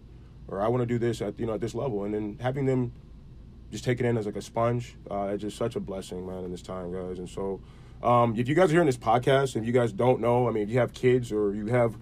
or 0.47 0.61
I 0.61 0.67
want 0.67 0.81
to 0.81 0.87
do 0.87 0.97
this 0.97 1.21
at 1.21 1.39
you 1.39 1.45
know 1.45 1.53
at 1.53 1.61
this 1.61 1.75
level, 1.75 2.03
and 2.03 2.13
then 2.13 2.37
having 2.41 2.65
them 2.65 2.91
just 3.71 3.83
take 3.83 3.99
it 3.99 4.05
in 4.05 4.17
as 4.17 4.25
like 4.25 4.35
a 4.35 4.41
sponge, 4.41 4.95
uh, 5.09 5.29
it's 5.33 5.41
just 5.41 5.57
such 5.57 5.75
a 5.75 5.79
blessing, 5.79 6.25
man, 6.25 6.43
in 6.43 6.51
this 6.51 6.61
time, 6.61 6.91
guys. 6.91 7.19
And 7.19 7.29
so, 7.29 7.61
um, 8.03 8.35
if 8.37 8.47
you 8.47 8.55
guys 8.55 8.69
are 8.69 8.73
hearing 8.73 8.85
this 8.87 8.97
podcast, 8.97 9.55
and 9.55 9.65
you 9.65 9.71
guys 9.71 9.91
don't 9.93 10.21
know, 10.21 10.47
I 10.47 10.51
mean, 10.51 10.63
if 10.63 10.69
you 10.69 10.79
have 10.79 10.93
kids 10.93 11.31
or 11.31 11.53
you 11.53 11.67
have 11.67 11.97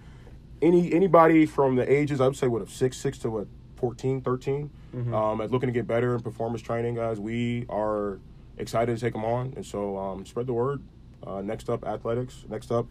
any 0.61 0.93
anybody 0.93 1.45
from 1.45 1.75
the 1.75 1.91
ages, 1.91 2.21
I 2.21 2.27
would 2.27 2.37
say 2.37 2.47
what 2.47 2.61
of 2.61 2.69
six, 2.69 2.97
six 2.97 3.17
to 3.19 3.29
what 3.29 3.47
14, 3.75 4.21
13, 4.21 4.69
um, 5.13 5.41
at 5.41 5.51
looking 5.51 5.67
to 5.67 5.73
get 5.73 5.87
better 5.87 6.15
in 6.15 6.21
performance 6.21 6.61
training, 6.61 6.95
guys, 6.95 7.19
we 7.19 7.65
are 7.69 8.19
excited 8.57 8.95
to 8.95 9.01
take 9.01 9.13
them 9.13 9.25
on, 9.25 9.53
and 9.57 9.65
so 9.65 9.97
um, 9.97 10.25
spread 10.25 10.47
the 10.47 10.53
word. 10.53 10.81
Uh, 11.25 11.41
next 11.41 11.69
up, 11.69 11.85
athletics. 11.85 12.45
Next 12.49 12.71
up, 12.71 12.87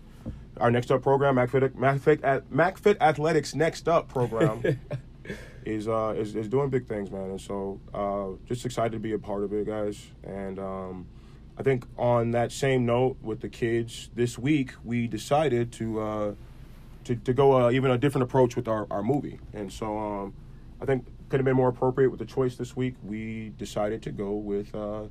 our 0.59 0.71
next 0.71 0.91
up 0.91 1.03
program, 1.03 1.37
MacFit, 1.37 1.71
MacFit, 1.71 2.21
at 2.23 2.51
MacFit 2.51 2.97
Athletics. 3.01 3.55
Next 3.55 3.89
up 3.89 4.09
program 4.09 4.63
is 5.65 5.89
uh 5.89 6.15
is, 6.17 6.35
is 6.35 6.49
doing 6.49 6.71
big 6.71 6.87
things, 6.87 7.11
man. 7.11 7.31
And 7.31 7.41
so 7.41 7.81
uh, 7.93 8.29
just 8.47 8.65
excited 8.65 8.93
to 8.93 8.99
be 8.99 9.13
a 9.13 9.19
part 9.19 9.45
of 9.45 9.53
it, 9.53 9.67
guys. 9.67 10.07
And 10.25 10.59
um, 10.59 11.07
I 11.59 11.63
think 11.63 11.87
on 11.99 12.31
that 12.33 12.53
same 12.53 12.87
note 12.87 13.17
with 13.23 13.41
the 13.41 13.49
kids, 13.49 14.11
this 14.15 14.39
week 14.39 14.73
we 14.85 15.07
decided 15.07 15.73
to 15.73 16.01
uh, 16.01 16.35
to 17.05 17.17
to 17.17 17.33
go 17.33 17.67
uh, 17.67 17.71
even 17.71 17.91
a 17.91 17.99
different 17.99 18.25
approach 18.25 18.57
with 18.57 18.69
our, 18.69 18.87
our 18.91 19.03
movie. 19.03 19.39
And 19.53 19.73
so 19.73 19.99
um, 19.99 20.35
I 20.81 20.85
think 20.85 21.07
could 21.29 21.41
have 21.41 21.45
been 21.45 21.57
more 21.57 21.69
appropriate 21.69 22.11
with 22.11 22.19
the 22.19 22.27
choice 22.27 22.57
this 22.57 22.77
week. 22.77 22.95
We 23.03 23.53
decided 23.57 24.03
to 24.03 24.13
go 24.13 24.33
with. 24.33 24.75
Uh, 24.75 25.05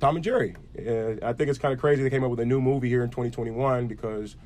Tom 0.00 0.16
and 0.16 0.24
Jerry. 0.24 0.56
Uh, 0.78 1.14
I 1.22 1.32
think 1.32 1.50
it's 1.50 1.58
kind 1.58 1.72
of 1.72 1.80
crazy 1.80 2.02
they 2.02 2.10
came 2.10 2.24
up 2.24 2.30
with 2.30 2.40
a 2.40 2.44
new 2.44 2.60
movie 2.60 2.88
here 2.88 3.02
in 3.02 3.10
2021 3.10 3.86
because 3.86 4.36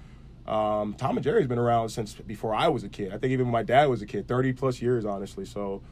um, 0.47 0.95
Tom 0.95 1.17
and 1.17 1.25
Jerry's 1.25 1.47
been 1.47 1.59
around 1.59 1.91
since 1.91 2.15
before 2.15 2.55
I 2.55 2.69
was 2.69 2.85
a 2.85 2.89
kid. 2.89 3.13
I 3.13 3.19
think 3.19 3.33
even 3.33 3.49
my 3.49 3.63
dad 3.63 3.87
was 3.87 4.03
a 4.03 4.07
kid, 4.07 4.27
30 4.27 4.53
plus 4.55 4.81
years, 4.81 5.05
honestly. 5.05 5.45
So, 5.45 5.83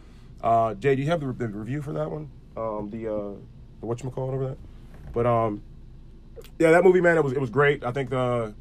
uh, 0.43 0.75
Jay, 0.75 0.97
do 0.97 1.03
you 1.03 1.09
have 1.09 1.21
the, 1.21 1.33
the 1.33 1.49
review 1.49 1.83
for 1.83 1.93
that 1.93 2.11
one? 2.11 2.31
Um, 2.57 2.91
the 2.91 3.07
uh, 3.07 3.35
the 3.81 3.87
whatchamacallit 3.87 4.33
over 4.33 4.49
that? 4.49 4.59
But 5.13 5.27
um, 5.27 5.63
yeah, 6.59 6.71
that 6.71 6.85
movie, 6.85 7.01
man, 7.01 7.19
it 7.19 7.25
was 7.25 7.33
it 7.33 7.41
was 7.41 7.51
great. 7.51 7.85
I 7.85 7.93
think 7.93 8.11
the 8.11 8.55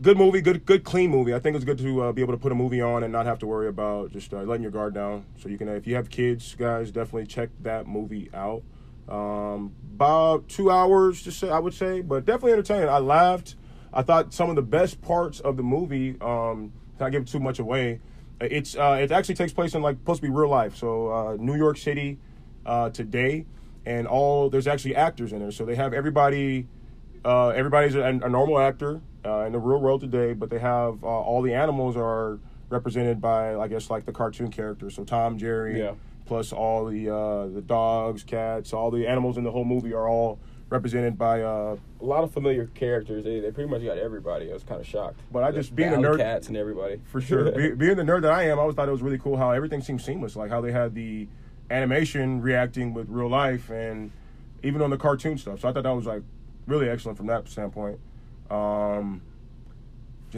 good 0.00 0.16
movie, 0.16 0.40
good 0.40 0.64
good 0.64 0.84
clean 0.84 1.10
movie. 1.10 1.34
I 1.34 1.38
think 1.38 1.56
it's 1.56 1.64
good 1.64 1.78
to 1.78 2.02
uh, 2.04 2.12
be 2.12 2.22
able 2.22 2.32
to 2.32 2.38
put 2.38 2.52
a 2.52 2.54
movie 2.54 2.80
on 2.80 3.02
and 3.02 3.12
not 3.12 3.26
have 3.26 3.38
to 3.40 3.46
worry 3.46 3.68
about 3.68 4.12
just 4.12 4.32
uh, 4.32 4.42
letting 4.42 4.62
your 4.62 4.72
guard 4.72 4.94
down. 4.94 5.24
So 5.38 5.48
you 5.48 5.58
can, 5.58 5.68
if 5.68 5.86
you 5.86 5.94
have 5.94 6.08
kids, 6.08 6.54
guys, 6.54 6.90
definitely 6.90 7.26
check 7.26 7.50
that 7.62 7.86
movie 7.86 8.30
out. 8.32 8.62
Um, 9.08 9.72
about 9.94 10.48
two 10.48 10.70
hours, 10.70 11.22
just 11.22 11.38
say, 11.38 11.50
I 11.50 11.58
would 11.58 11.74
say, 11.74 12.00
but 12.00 12.24
definitely 12.24 12.52
entertaining. 12.52 12.88
I 12.88 12.98
laughed. 12.98 13.56
I 13.92 14.02
thought 14.02 14.32
some 14.32 14.48
of 14.48 14.56
the 14.56 14.62
best 14.62 15.02
parts 15.02 15.40
of 15.40 15.56
the 15.56 15.62
movie. 15.62 16.16
Um, 16.20 16.72
not 16.98 17.10
give 17.12 17.26
too 17.26 17.40
much 17.40 17.58
away. 17.58 18.00
It's 18.40 18.76
uh, 18.76 18.98
it 19.00 19.10
actually 19.12 19.34
takes 19.36 19.52
place 19.52 19.74
in 19.74 19.82
like 19.82 19.96
supposed 19.98 20.22
to 20.22 20.28
be 20.28 20.32
real 20.32 20.48
life. 20.48 20.76
So 20.76 21.08
uh, 21.12 21.36
New 21.38 21.56
York 21.56 21.76
City 21.76 22.18
uh, 22.64 22.90
today, 22.90 23.46
and 23.84 24.06
all 24.06 24.48
there's 24.50 24.66
actually 24.66 24.96
actors 24.96 25.32
in 25.32 25.40
there. 25.40 25.50
So 25.52 25.64
they 25.64 25.74
have 25.76 25.92
everybody. 25.92 26.66
Uh, 27.24 27.48
everybody's 27.48 27.94
a, 27.94 28.02
a 28.02 28.28
normal 28.28 28.58
actor 28.58 29.00
uh, 29.24 29.40
in 29.46 29.52
the 29.52 29.58
real 29.58 29.80
world 29.80 30.00
today, 30.00 30.32
but 30.32 30.50
they 30.50 30.58
have 30.58 31.04
uh, 31.04 31.06
all 31.06 31.40
the 31.42 31.54
animals 31.54 31.96
are 31.96 32.40
represented 32.68 33.20
by 33.20 33.54
I 33.54 33.68
guess 33.68 33.90
like 33.90 34.06
the 34.06 34.12
cartoon 34.12 34.50
characters. 34.50 34.94
So 34.96 35.04
Tom, 35.04 35.38
Jerry, 35.38 35.78
Yeah. 35.80 35.92
Plus 36.26 36.52
all 36.52 36.86
the 36.86 37.08
uh, 37.14 37.46
the 37.48 37.62
dogs, 37.62 38.22
cats, 38.22 38.72
all 38.72 38.90
the 38.90 39.06
animals 39.06 39.36
in 39.38 39.44
the 39.44 39.50
whole 39.50 39.64
movie 39.64 39.92
are 39.92 40.08
all 40.08 40.38
represented 40.70 41.18
by. 41.18 41.42
Uh, 41.42 41.76
a 42.00 42.04
lot 42.04 42.24
of 42.24 42.32
familiar 42.32 42.66
characters. 42.74 43.24
They, 43.24 43.40
they 43.40 43.50
pretty 43.50 43.70
much 43.70 43.84
got 43.84 43.98
everybody. 43.98 44.50
I 44.50 44.54
was 44.54 44.62
kind 44.64 44.80
of 44.80 44.86
shocked. 44.86 45.20
But 45.30 45.44
I 45.44 45.50
The 45.50 45.58
just- 45.58 45.76
being 45.76 45.92
a 45.92 45.96
nerd- 45.98 46.16
cats 46.18 46.48
and 46.48 46.56
everybody 46.56 47.00
for 47.04 47.20
sure. 47.20 47.52
Be, 47.52 47.70
being 47.76 47.96
the 47.96 48.02
nerd 48.02 48.22
that 48.22 48.32
I 48.32 48.44
am, 48.44 48.58
I 48.58 48.62
always 48.62 48.74
thought 48.76 48.88
it 48.88 48.92
was 48.92 49.02
really 49.02 49.18
cool 49.18 49.36
how 49.36 49.50
everything 49.52 49.80
seemed 49.82 50.00
seamless, 50.02 50.34
like 50.36 50.50
how 50.50 50.60
they 50.60 50.72
had 50.72 50.94
the 50.94 51.28
animation 51.70 52.40
reacting 52.42 52.92
with 52.94 53.08
real 53.08 53.28
life, 53.28 53.70
and 53.70 54.10
even 54.62 54.82
on 54.82 54.90
the 54.90 54.96
cartoon 54.96 55.38
stuff. 55.38 55.60
So 55.60 55.68
I 55.68 55.72
thought 55.72 55.82
that 55.84 55.92
was 55.94 56.06
like 56.06 56.22
really 56.66 56.88
excellent 56.88 57.16
from 57.18 57.26
that 57.28 57.48
standpoint. 57.48 57.98
Um, 58.50 59.22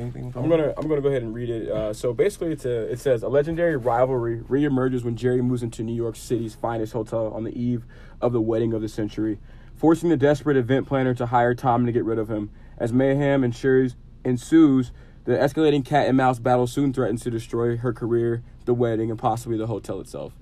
anything? 0.01 0.33
I'm 0.37 0.49
gonna 0.49 0.75
I'm 0.77 0.89
gonna 0.89 1.01
go 1.01 1.09
ahead 1.09 1.23
and 1.23 1.35
read 1.35 1.51
it. 1.51 1.71
Uh, 1.71 1.93
so 1.93 2.13
basically, 2.13 2.53
it's 2.53 2.65
a, 2.65 2.93
it 2.93 3.01
says 3.01 3.23
a 3.23 3.29
legendary 3.29 3.77
rivalry 3.77 4.41
reemerges 4.41 5.05
when 5.05 5.17
Jerry 5.17 5.43
moves 5.43 5.63
into 5.63 5.83
New 5.83 5.95
York 5.95 6.17
City's 6.17 6.55
finest 6.55 6.93
hotel 6.93 7.33
on 7.33 7.45
the 7.45 7.59
eve 7.59 7.85
of 8.21 8.33
the 8.33 8.41
wedding 8.41 8.73
of 8.73 8.83
the 8.83 8.89
century, 8.89 9.39
forcing 9.75 10.09
the 10.09 10.17
desperate 10.17 10.57
event 10.57 10.87
planner 10.87 11.15
to 11.15 11.27
hire 11.27 11.55
Tom 11.55 11.87
to 11.87 11.93
get 11.93 12.05
rid 12.05 12.19
of 12.19 12.29
him. 12.29 12.51
As 12.79 12.93
mayhem 12.93 13.45
ensures, 13.45 13.97
ensues, 14.25 14.91
the 15.25 15.33
escalating 15.33 15.85
cat 15.85 16.09
and 16.09 16.17
mouse 16.17 16.39
battle 16.39 16.67
soon 16.67 16.93
threatens 16.93 17.23
to 17.23 17.31
destroy 17.31 17.77
her 17.77 17.93
career, 17.93 18.43
the 18.65 18.75
wedding, 18.75 19.11
and 19.11 19.19
possibly 19.19 19.57
the 19.57 19.67
hotel 19.67 20.01
itself. 20.01 20.33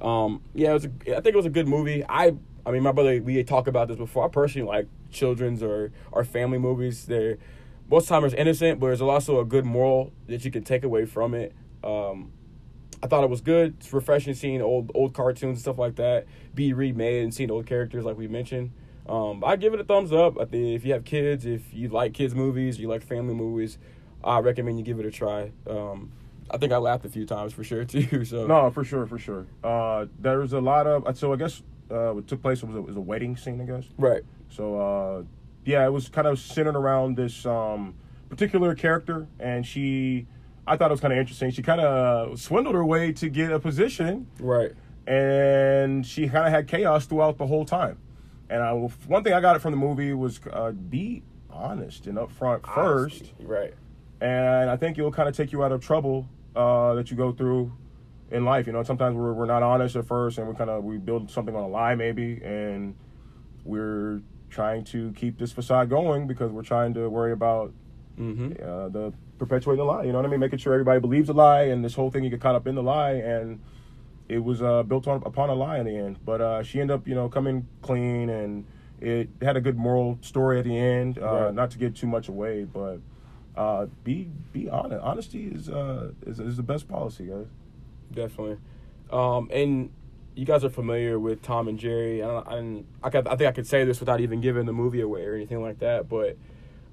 Um, 0.00 0.42
yeah, 0.54 0.70
it 0.70 0.74
was. 0.74 0.84
A, 0.84 1.16
I 1.16 1.20
think 1.20 1.34
it 1.34 1.36
was 1.36 1.46
a 1.46 1.50
good 1.50 1.68
movie. 1.68 2.04
I, 2.08 2.34
I 2.66 2.70
mean, 2.70 2.82
my 2.82 2.92
brother, 2.92 3.20
we 3.22 3.42
talked 3.44 3.68
about 3.68 3.88
this 3.88 3.96
before. 3.96 4.24
I 4.24 4.28
personally 4.28 4.66
like 4.66 4.86
children's 5.10 5.62
or 5.62 5.92
or 6.10 6.24
family 6.24 6.58
movies. 6.58 7.06
They're 7.06 7.38
most 7.90 8.08
times 8.08 8.32
it's 8.32 8.34
innocent, 8.40 8.80
but 8.80 8.86
there's 8.88 9.00
also 9.02 9.40
a 9.40 9.44
good 9.44 9.64
moral 9.64 10.12
that 10.26 10.44
you 10.44 10.50
can 10.50 10.64
take 10.64 10.84
away 10.84 11.04
from 11.04 11.34
it. 11.34 11.54
Um, 11.82 12.32
I 13.02 13.06
thought 13.06 13.22
it 13.22 13.30
was 13.30 13.42
good. 13.42 13.74
It's 13.78 13.92
refreshing 13.92 14.34
seeing 14.34 14.62
old 14.62 14.90
old 14.94 15.12
cartoons 15.12 15.56
and 15.56 15.58
stuff 15.58 15.78
like 15.78 15.96
that 15.96 16.26
be 16.54 16.72
remade 16.72 17.22
and 17.22 17.34
seeing 17.34 17.50
old 17.50 17.66
characters 17.66 18.04
like 18.04 18.16
we 18.16 18.28
mentioned. 18.28 18.72
Um, 19.06 19.44
I 19.44 19.56
give 19.56 19.74
it 19.74 19.80
a 19.80 19.84
thumbs 19.84 20.12
up. 20.12 20.40
I 20.40 20.46
think 20.46 20.74
if 20.74 20.84
you 20.86 20.94
have 20.94 21.04
kids, 21.04 21.44
if 21.44 21.74
you 21.74 21.88
like 21.88 22.14
kids 22.14 22.34
movies, 22.34 22.78
you 22.78 22.88
like 22.88 23.02
family 23.02 23.34
movies, 23.34 23.76
I 24.22 24.38
recommend 24.38 24.78
you 24.78 24.84
give 24.84 24.98
it 24.98 25.04
a 25.04 25.10
try. 25.10 25.52
Um, 25.68 26.12
I 26.50 26.56
think 26.56 26.72
I 26.72 26.78
laughed 26.78 27.04
a 27.04 27.10
few 27.10 27.26
times 27.26 27.52
for 27.52 27.62
sure 27.64 27.84
too. 27.94 28.24
So 28.24 28.46
No, 28.46 28.70
for 28.70 28.84
sure, 28.84 29.06
for 29.06 29.18
sure. 29.18 29.46
Uh, 29.62 30.06
there's 30.18 30.54
a 30.54 30.60
lot 30.60 30.86
of 30.86 31.18
so 31.18 31.34
I 31.34 31.36
guess 31.36 31.62
uh, 31.90 32.12
what 32.12 32.26
took 32.26 32.40
place 32.40 32.62
was 32.62 32.74
a, 32.74 32.80
was 32.80 32.96
a 32.96 33.00
wedding 33.00 33.36
scene, 33.36 33.60
I 33.60 33.64
guess. 33.64 33.84
right, 33.98 34.22
So 34.48 34.80
uh, 34.80 35.22
yeah, 35.64 35.84
it 35.84 35.92
was 35.92 36.08
kind 36.08 36.26
of 36.26 36.38
centered 36.38 36.76
around 36.76 37.16
this 37.16 37.46
um, 37.46 37.94
particular 38.28 38.74
character, 38.74 39.26
and 39.38 39.66
she, 39.66 40.26
I 40.66 40.76
thought 40.76 40.90
it 40.90 40.94
was 40.94 41.00
kind 41.00 41.12
of 41.12 41.18
interesting. 41.18 41.50
She 41.50 41.62
kind 41.62 41.80
of 41.80 42.38
swindled 42.38 42.74
her 42.74 42.84
way 42.84 43.12
to 43.12 43.28
get 43.28 43.50
a 43.50 43.58
position, 43.58 44.26
right, 44.38 44.72
and 45.06 46.04
she 46.06 46.28
kind 46.28 46.46
of 46.46 46.52
had 46.52 46.68
chaos 46.68 47.06
throughout 47.06 47.38
the 47.38 47.46
whole 47.46 47.64
time. 47.64 47.98
And 48.50 48.62
I, 48.62 48.72
one 48.72 49.24
thing 49.24 49.32
I 49.32 49.40
got 49.40 49.56
it 49.56 49.60
from 49.60 49.70
the 49.70 49.78
movie 49.78 50.12
was 50.12 50.38
uh, 50.52 50.72
be 50.72 51.22
honest 51.50 52.06
and 52.06 52.18
upfront 52.18 52.66
first, 52.74 53.32
right, 53.40 53.74
and 54.20 54.70
I 54.70 54.76
think 54.76 54.98
it 54.98 55.02
will 55.02 55.12
kind 55.12 55.28
of 55.28 55.36
take 55.36 55.52
you 55.52 55.64
out 55.64 55.72
of 55.72 55.80
trouble 55.80 56.28
uh, 56.54 56.94
that 56.94 57.10
you 57.10 57.16
go 57.16 57.32
through 57.32 57.72
in 58.30 58.44
life. 58.44 58.66
You 58.66 58.74
know, 58.74 58.82
sometimes 58.82 59.16
we're 59.16 59.32
we're 59.32 59.46
not 59.46 59.62
honest 59.62 59.96
at 59.96 60.06
first, 60.06 60.36
and 60.36 60.46
we 60.46 60.54
kind 60.54 60.68
of 60.68 60.84
we 60.84 60.98
build 60.98 61.30
something 61.30 61.56
on 61.56 61.62
a 61.62 61.68
lie 61.68 61.94
maybe, 61.94 62.40
and 62.44 62.94
we're 63.64 64.20
trying 64.54 64.84
to 64.84 65.12
keep 65.12 65.38
this 65.38 65.52
facade 65.52 65.90
going 65.90 66.26
because 66.26 66.52
we're 66.52 66.62
trying 66.62 66.94
to 66.94 67.10
worry 67.10 67.32
about 67.32 67.72
mm-hmm. 68.18 68.52
uh, 68.62 68.88
the 68.88 69.12
perpetuating 69.38 69.78
the 69.78 69.84
lie. 69.84 70.04
You 70.04 70.12
know 70.12 70.18
what 70.18 70.26
I 70.26 70.28
mean? 70.28 70.40
Making 70.40 70.60
sure 70.60 70.72
everybody 70.72 71.00
believes 71.00 71.26
the 71.26 71.34
lie, 71.34 71.64
and 71.64 71.84
this 71.84 71.94
whole 71.94 72.10
thing 72.10 72.22
you 72.22 72.30
get 72.30 72.40
caught 72.40 72.54
up 72.54 72.66
in 72.68 72.76
the 72.76 72.82
lie, 72.82 73.14
and 73.14 73.60
it 74.28 74.38
was 74.38 74.62
uh, 74.62 74.84
built 74.84 75.08
on 75.08 75.22
upon 75.26 75.50
a 75.50 75.54
lie 75.54 75.78
in 75.78 75.86
the 75.86 75.96
end. 75.96 76.18
But 76.24 76.40
uh, 76.40 76.62
she 76.62 76.80
ended 76.80 76.94
up, 76.94 77.08
you 77.08 77.16
know, 77.16 77.28
coming 77.28 77.66
clean, 77.82 78.30
and 78.30 78.64
it 79.00 79.28
had 79.42 79.56
a 79.56 79.60
good 79.60 79.76
moral 79.76 80.18
story 80.22 80.60
at 80.60 80.64
the 80.64 80.78
end. 80.78 81.18
Uh, 81.18 81.44
Right. 81.46 81.54
Not 81.54 81.72
to 81.72 81.78
give 81.78 81.94
too 81.94 82.06
much 82.06 82.28
away, 82.28 82.64
but 82.64 83.00
uh, 83.56 83.86
be 84.04 84.30
be 84.52 84.70
honest. 84.70 85.02
Honesty 85.02 85.48
is 85.48 85.68
uh 85.68 86.12
is, 86.26 86.38
is 86.38 86.56
the 86.56 86.62
best 86.62 86.88
policy, 86.88 87.26
guys. 87.26 87.46
definitely. 88.12 88.58
Um, 89.10 89.50
and 89.52 89.90
you 90.34 90.44
guys 90.44 90.64
are 90.64 90.70
familiar 90.70 91.18
with 91.18 91.42
Tom 91.42 91.68
and 91.68 91.78
Jerry. 91.78 92.22
I, 92.22 92.26
don't, 92.26 92.86
I, 93.02 93.06
I, 93.06 93.10
could, 93.10 93.28
I 93.28 93.36
think 93.36 93.48
I 93.48 93.52
could 93.52 93.66
say 93.66 93.84
this 93.84 94.00
without 94.00 94.20
even 94.20 94.40
giving 94.40 94.66
the 94.66 94.72
movie 94.72 95.00
away 95.00 95.24
or 95.24 95.34
anything 95.34 95.62
like 95.62 95.78
that. 95.78 96.08
But 96.08 96.36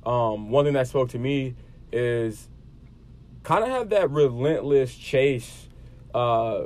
um, 0.05 0.49
one 0.49 0.65
thing 0.65 0.73
that 0.73 0.87
spoke 0.87 1.09
to 1.09 1.19
me 1.19 1.55
is 1.91 2.49
kind 3.43 3.63
of 3.63 3.69
have 3.69 3.89
that 3.89 4.11
relentless 4.11 4.95
chase, 4.95 5.67
uh, 6.13 6.65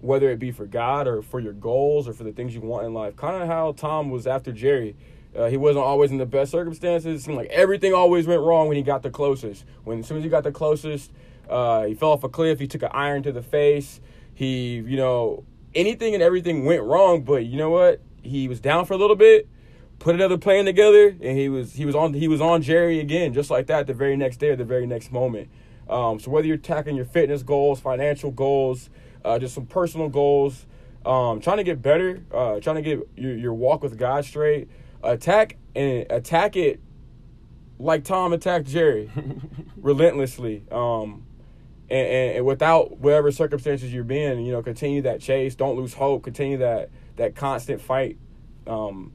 whether 0.00 0.30
it 0.30 0.38
be 0.38 0.50
for 0.50 0.66
God 0.66 1.06
or 1.06 1.22
for 1.22 1.40
your 1.40 1.52
goals 1.54 2.06
or 2.06 2.12
for 2.12 2.24
the 2.24 2.32
things 2.32 2.54
you 2.54 2.60
want 2.60 2.86
in 2.86 2.92
life. 2.92 3.16
Kind 3.16 3.42
of 3.42 3.48
how 3.48 3.72
Tom 3.72 4.10
was 4.10 4.26
after 4.26 4.52
Jerry. 4.52 4.96
Uh, 5.34 5.46
he 5.46 5.56
wasn't 5.56 5.84
always 5.84 6.10
in 6.10 6.18
the 6.18 6.26
best 6.26 6.50
circumstances. 6.50 7.20
It 7.20 7.24
seemed 7.24 7.36
like 7.36 7.50
everything 7.50 7.94
always 7.94 8.26
went 8.26 8.42
wrong 8.42 8.68
when 8.68 8.76
he 8.76 8.82
got 8.82 9.02
the 9.02 9.10
closest. 9.10 9.64
When 9.84 10.00
as 10.00 10.06
soon 10.06 10.18
as 10.18 10.24
he 10.24 10.30
got 10.30 10.42
the 10.42 10.52
closest, 10.52 11.12
uh, 11.48 11.84
he 11.84 11.94
fell 11.94 12.10
off 12.10 12.24
a 12.24 12.28
cliff. 12.28 12.58
He 12.58 12.66
took 12.66 12.82
an 12.82 12.90
iron 12.92 13.22
to 13.22 13.32
the 13.32 13.42
face. 13.42 14.00
He, 14.34 14.76
you 14.76 14.96
know, 14.96 15.44
anything 15.74 16.14
and 16.14 16.22
everything 16.22 16.64
went 16.64 16.82
wrong. 16.82 17.22
But 17.22 17.46
you 17.46 17.56
know 17.56 17.70
what? 17.70 18.00
He 18.22 18.48
was 18.48 18.60
down 18.60 18.86
for 18.86 18.94
a 18.94 18.96
little 18.96 19.16
bit, 19.16 19.48
put 19.98 20.14
another 20.14 20.38
plan 20.38 20.64
together, 20.64 21.08
and 21.08 21.38
he 21.38 21.48
was 21.48 21.74
he 21.74 21.84
was 21.84 21.94
on 21.94 22.14
he 22.14 22.28
was 22.28 22.40
on 22.40 22.62
Jerry 22.62 23.00
again, 23.00 23.32
just 23.32 23.50
like 23.50 23.66
that. 23.66 23.86
The 23.86 23.94
very 23.94 24.16
next 24.16 24.38
day, 24.38 24.50
or 24.50 24.56
the 24.56 24.64
very 24.64 24.86
next 24.86 25.12
moment. 25.12 25.48
Um, 25.88 26.20
so 26.20 26.30
whether 26.30 26.46
you're 26.46 26.56
tackling 26.56 26.96
your 26.96 27.04
fitness 27.04 27.42
goals, 27.42 27.80
financial 27.80 28.30
goals, 28.30 28.90
uh, 29.24 29.38
just 29.38 29.54
some 29.54 29.66
personal 29.66 30.08
goals, 30.08 30.66
um, 31.04 31.40
trying 31.40 31.56
to 31.56 31.64
get 31.64 31.82
better, 31.82 32.22
uh, 32.32 32.60
trying 32.60 32.76
to 32.76 32.82
get 32.82 33.00
your, 33.16 33.36
your 33.36 33.54
walk 33.54 33.82
with 33.82 33.98
God 33.98 34.24
straight, 34.24 34.68
attack 35.02 35.56
and 35.74 36.06
attack 36.10 36.56
it 36.56 36.80
like 37.78 38.04
Tom 38.04 38.32
attacked 38.32 38.66
Jerry, 38.66 39.10
relentlessly. 39.76 40.62
Um, 40.70 41.24
and, 41.90 42.36
and, 42.36 42.46
without 42.46 42.98
whatever 42.98 43.32
circumstances 43.32 43.92
you're 43.92 44.04
being, 44.04 44.44
you 44.44 44.52
know, 44.52 44.62
continue 44.62 45.02
that 45.02 45.20
chase. 45.20 45.54
Don't 45.54 45.76
lose 45.76 45.94
hope. 45.94 46.22
Continue 46.22 46.58
that 46.58 46.90
that 47.16 47.34
constant 47.34 47.80
fight. 47.80 48.18
Um, 48.66 49.12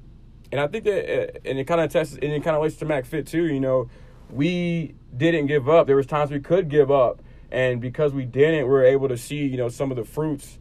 and 0.51 0.61
I 0.61 0.67
think 0.67 0.83
that, 0.83 1.35
uh, 1.35 1.39
and 1.45 1.57
it 1.57 1.65
kind 1.65 1.81
of 1.81 1.91
tests, 1.91 2.13
and 2.13 2.23
it 2.23 2.43
kind 2.43 2.55
of 2.55 2.61
relates 2.61 2.77
to 2.77 2.85
MacFit 2.85 3.27
too. 3.27 3.45
You 3.45 3.59
know, 3.59 3.89
we 4.29 4.95
didn't 5.15 5.47
give 5.47 5.69
up. 5.69 5.87
There 5.87 5.95
was 5.95 6.05
times 6.05 6.31
we 6.31 6.39
could 6.39 6.69
give 6.69 6.91
up, 6.91 7.21
and 7.51 7.79
because 7.81 8.13
we 8.13 8.25
didn't, 8.25 8.65
we 8.65 8.71
were 8.71 8.85
able 8.85 9.07
to 9.07 9.17
see, 9.17 9.45
you 9.45 9.57
know, 9.57 9.69
some 9.69 9.91
of 9.91 9.97
the 9.97 10.05
fruits 10.05 10.59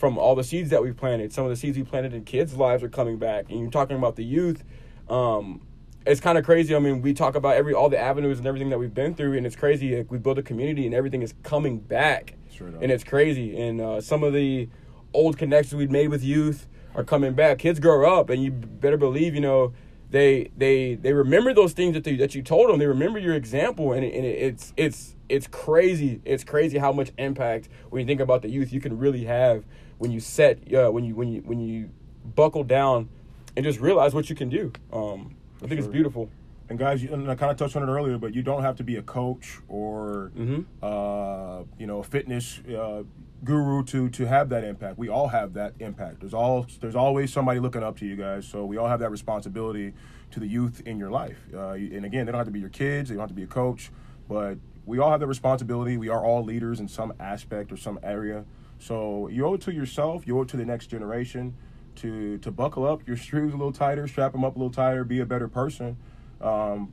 from 0.00 0.16
all 0.16 0.34
the 0.34 0.42
seeds 0.42 0.70
that 0.70 0.82
we 0.82 0.92
planted. 0.92 1.30
Some 1.30 1.44
of 1.44 1.50
the 1.50 1.56
seeds 1.56 1.76
we 1.76 1.84
planted 1.84 2.14
in 2.14 2.24
kids' 2.24 2.56
lives 2.56 2.82
are 2.82 2.88
coming 2.88 3.18
back. 3.18 3.50
And 3.50 3.60
you're 3.60 3.70
talking 3.70 3.98
about 3.98 4.16
the 4.16 4.24
youth. 4.24 4.64
Um, 5.10 5.60
it's 6.06 6.20
kind 6.20 6.38
of 6.38 6.44
crazy. 6.44 6.74
I 6.74 6.78
mean, 6.78 7.02
we 7.02 7.12
talk 7.12 7.34
about 7.34 7.56
every 7.56 7.74
all 7.74 7.88
the 7.88 7.98
avenues 7.98 8.38
and 8.38 8.46
everything 8.46 8.70
that 8.70 8.78
we've 8.78 8.94
been 8.94 9.14
through, 9.14 9.36
and 9.36 9.46
it's 9.46 9.56
crazy. 9.56 9.96
Like, 9.96 10.10
we 10.10 10.18
built 10.18 10.38
a 10.38 10.42
community, 10.42 10.86
and 10.86 10.94
everything 10.94 11.22
is 11.22 11.34
coming 11.42 11.78
back, 11.78 12.34
up. 12.74 12.82
and 12.82 12.90
it's 12.90 13.04
crazy. 13.04 13.58
And 13.60 13.80
uh, 13.80 14.00
some 14.00 14.22
of 14.22 14.32
the 14.32 14.68
old 15.12 15.36
connections 15.36 15.74
we've 15.74 15.90
made 15.90 16.08
with 16.08 16.24
youth 16.24 16.68
are 16.94 17.04
coming 17.04 17.34
back. 17.34 17.58
Kids 17.58 17.80
grow 17.80 18.18
up, 18.18 18.30
and 18.30 18.42
you 18.42 18.50
better 18.50 18.96
believe, 18.96 19.34
you 19.34 19.40
know, 19.40 19.72
they 20.10 20.50
they 20.56 20.94
they 20.94 21.12
remember 21.12 21.54
those 21.54 21.72
things 21.72 21.94
that 21.94 22.04
they, 22.04 22.16
that 22.16 22.34
you 22.34 22.42
told 22.42 22.68
them. 22.68 22.78
They 22.78 22.86
remember 22.86 23.18
your 23.18 23.34
example, 23.34 23.92
and, 23.92 24.04
it, 24.04 24.14
and 24.14 24.24
it, 24.24 24.38
it's 24.38 24.72
it's 24.76 25.16
it's 25.28 25.46
crazy. 25.46 26.20
It's 26.24 26.44
crazy 26.44 26.78
how 26.78 26.92
much 26.92 27.10
impact 27.18 27.68
when 27.90 28.00
you 28.00 28.06
think 28.06 28.20
about 28.20 28.42
the 28.42 28.48
youth 28.48 28.72
you 28.72 28.80
can 28.80 28.98
really 28.98 29.24
have 29.24 29.64
when 29.98 30.10
you 30.10 30.18
set 30.18 30.72
uh, 30.74 30.90
when 30.90 31.04
you 31.04 31.14
when 31.14 31.28
you 31.28 31.42
when 31.42 31.60
you 31.60 31.90
buckle 32.34 32.64
down 32.64 33.08
and 33.56 33.64
just 33.64 33.80
realize 33.80 34.14
what 34.14 34.28
you 34.30 34.36
can 34.36 34.48
do. 34.48 34.72
Um, 34.92 35.36
I 35.62 35.66
think 35.66 35.78
it's 35.78 35.88
beautiful. 35.88 36.28
And 36.68 36.78
guys, 36.78 37.02
you, 37.02 37.12
and 37.12 37.28
I 37.28 37.34
kind 37.34 37.50
of 37.50 37.56
touched 37.58 37.74
on 37.76 37.82
it 37.82 37.86
earlier, 37.92 38.16
but 38.16 38.32
you 38.32 38.42
don't 38.42 38.62
have 38.62 38.76
to 38.76 38.84
be 38.84 38.96
a 38.96 39.02
coach 39.02 39.58
or 39.68 40.30
Mhm. 40.36 40.64
uh, 40.82 41.64
you 41.78 41.86
know 41.86 41.98
a 41.98 42.04
fitness 42.04 42.60
uh, 42.68 43.02
guru 43.44 43.82
to 43.84 44.08
to 44.10 44.26
have 44.26 44.48
that 44.50 44.62
impact. 44.64 44.96
We 44.98 45.08
all 45.08 45.28
have 45.28 45.54
that 45.54 45.74
impact. 45.80 46.20
There's 46.20 46.34
all 46.34 46.66
there's 46.80 46.94
always 46.94 47.32
somebody 47.32 47.58
looking 47.58 47.82
up 47.82 47.96
to 47.98 48.06
you 48.06 48.14
guys, 48.16 48.46
so 48.46 48.64
we 48.64 48.76
all 48.76 48.86
have 48.88 49.00
that 49.00 49.10
responsibility 49.10 49.94
to 50.30 50.38
the 50.40 50.46
youth 50.46 50.80
in 50.86 50.96
your 50.98 51.10
life. 51.10 51.38
Uh, 51.52 51.70
and 51.70 52.04
again, 52.04 52.24
they 52.24 52.30
don't 52.32 52.38
have 52.38 52.46
to 52.46 52.52
be 52.52 52.60
your 52.60 52.68
kids, 52.68 53.08
they 53.08 53.16
don't 53.16 53.22
have 53.22 53.30
to 53.30 53.34
be 53.34 53.42
a 53.42 53.48
coach, 53.48 53.90
but 54.28 54.56
we 54.86 54.98
all 55.00 55.10
have 55.10 55.18
that 55.20 55.26
responsibility. 55.26 55.96
We 55.96 56.08
are 56.08 56.24
all 56.24 56.44
leaders 56.44 56.78
in 56.78 56.86
some 56.86 57.12
aspect 57.18 57.72
or 57.72 57.76
some 57.76 57.98
area. 58.04 58.44
So 58.78 59.26
you 59.28 59.44
owe 59.44 59.54
it 59.54 59.60
to 59.62 59.72
yourself, 59.72 60.24
you 60.26 60.38
owe 60.38 60.42
it 60.42 60.48
to 60.48 60.56
the 60.56 60.64
next 60.64 60.86
generation 60.86 61.54
to 62.00 62.38
to 62.38 62.50
buckle 62.50 62.86
up 62.86 63.06
your 63.06 63.16
screws 63.16 63.52
a 63.52 63.56
little 63.56 63.72
tighter, 63.72 64.06
strap 64.08 64.32
them 64.32 64.44
up 64.44 64.56
a 64.56 64.58
little 64.58 64.72
tighter, 64.72 65.04
be 65.04 65.20
a 65.20 65.26
better 65.26 65.48
person, 65.48 65.96
um, 66.40 66.92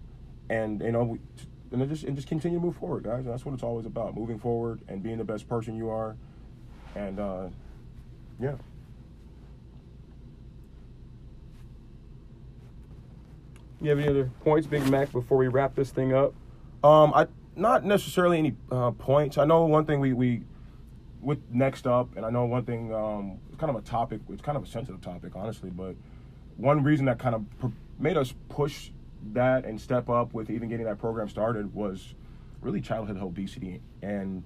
and 0.50 0.82
you 0.82 0.92
know, 0.92 1.04
we- 1.04 1.20
and 1.72 1.90
just 1.90 2.04
and 2.06 2.16
just 2.16 2.28
continue 2.30 2.60
to 2.60 2.66
move 2.66 2.78
forward, 2.78 3.04
guys. 3.04 3.20
And 3.26 3.28
that's 3.28 3.46
what 3.46 3.54
it's 3.54 3.64
always 3.64 3.86
about: 3.86 4.16
moving 4.16 4.40
forward 4.40 4.80
and 4.88 5.04
being 5.04 5.18
the 5.18 5.24
best 5.26 5.50
person 5.50 5.76
you 5.76 5.90
are. 5.90 6.16
And 6.96 7.20
uh, 7.20 7.48
yeah, 8.40 8.56
You 13.82 13.90
have 13.92 14.00
any 14.00 14.08
other 14.08 14.32
points, 14.44 14.66
Big 14.68 14.88
Mac, 14.90 15.12
before 15.12 15.38
we 15.38 15.48
wrap 15.48 15.76
this 15.76 15.92
thing 15.92 16.14
up? 16.14 16.34
um, 16.84 17.12
I 17.14 17.28
not 17.56 17.84
necessarily 17.84 18.38
any 18.38 18.56
uh, 18.72 18.92
points. 18.92 19.38
I 19.38 19.46
know 19.46 19.66
one 19.66 19.86
thing 19.86 20.00
we 20.00 20.14
we 20.14 20.42
with 21.22 21.40
next 21.52 21.88
up, 21.88 22.16
and 22.16 22.26
I 22.26 22.30
know 22.30 22.46
one 22.46 22.64
thing. 22.64 22.94
Um, 22.94 23.40
it's 23.50 23.60
kind 23.60 23.70
of 23.70 23.76
a 23.76 23.82
topic. 23.82 24.22
It's 24.30 24.42
kind 24.42 24.58
of 24.58 24.64
a 24.64 24.68
sensitive 24.68 25.02
topic, 25.02 25.34
honestly. 25.36 25.70
But 25.70 25.96
one 26.58 26.84
reason 26.84 27.06
that 27.06 27.20
kind 27.20 27.36
of 27.36 27.46
pr- 27.60 27.68
made 28.00 28.18
us 28.18 28.34
push 28.50 28.92
that 29.34 29.66
and 29.66 29.80
step 29.80 30.10
up 30.10 30.34
with 30.34 30.50
even 30.50 30.70
getting 30.70 30.86
that 30.86 31.00
program 31.00 31.28
started 31.28 31.74
was 31.74 32.16
really 32.62 32.82
childhood 32.82 33.18
obesity 33.18 33.82
and 34.02 34.44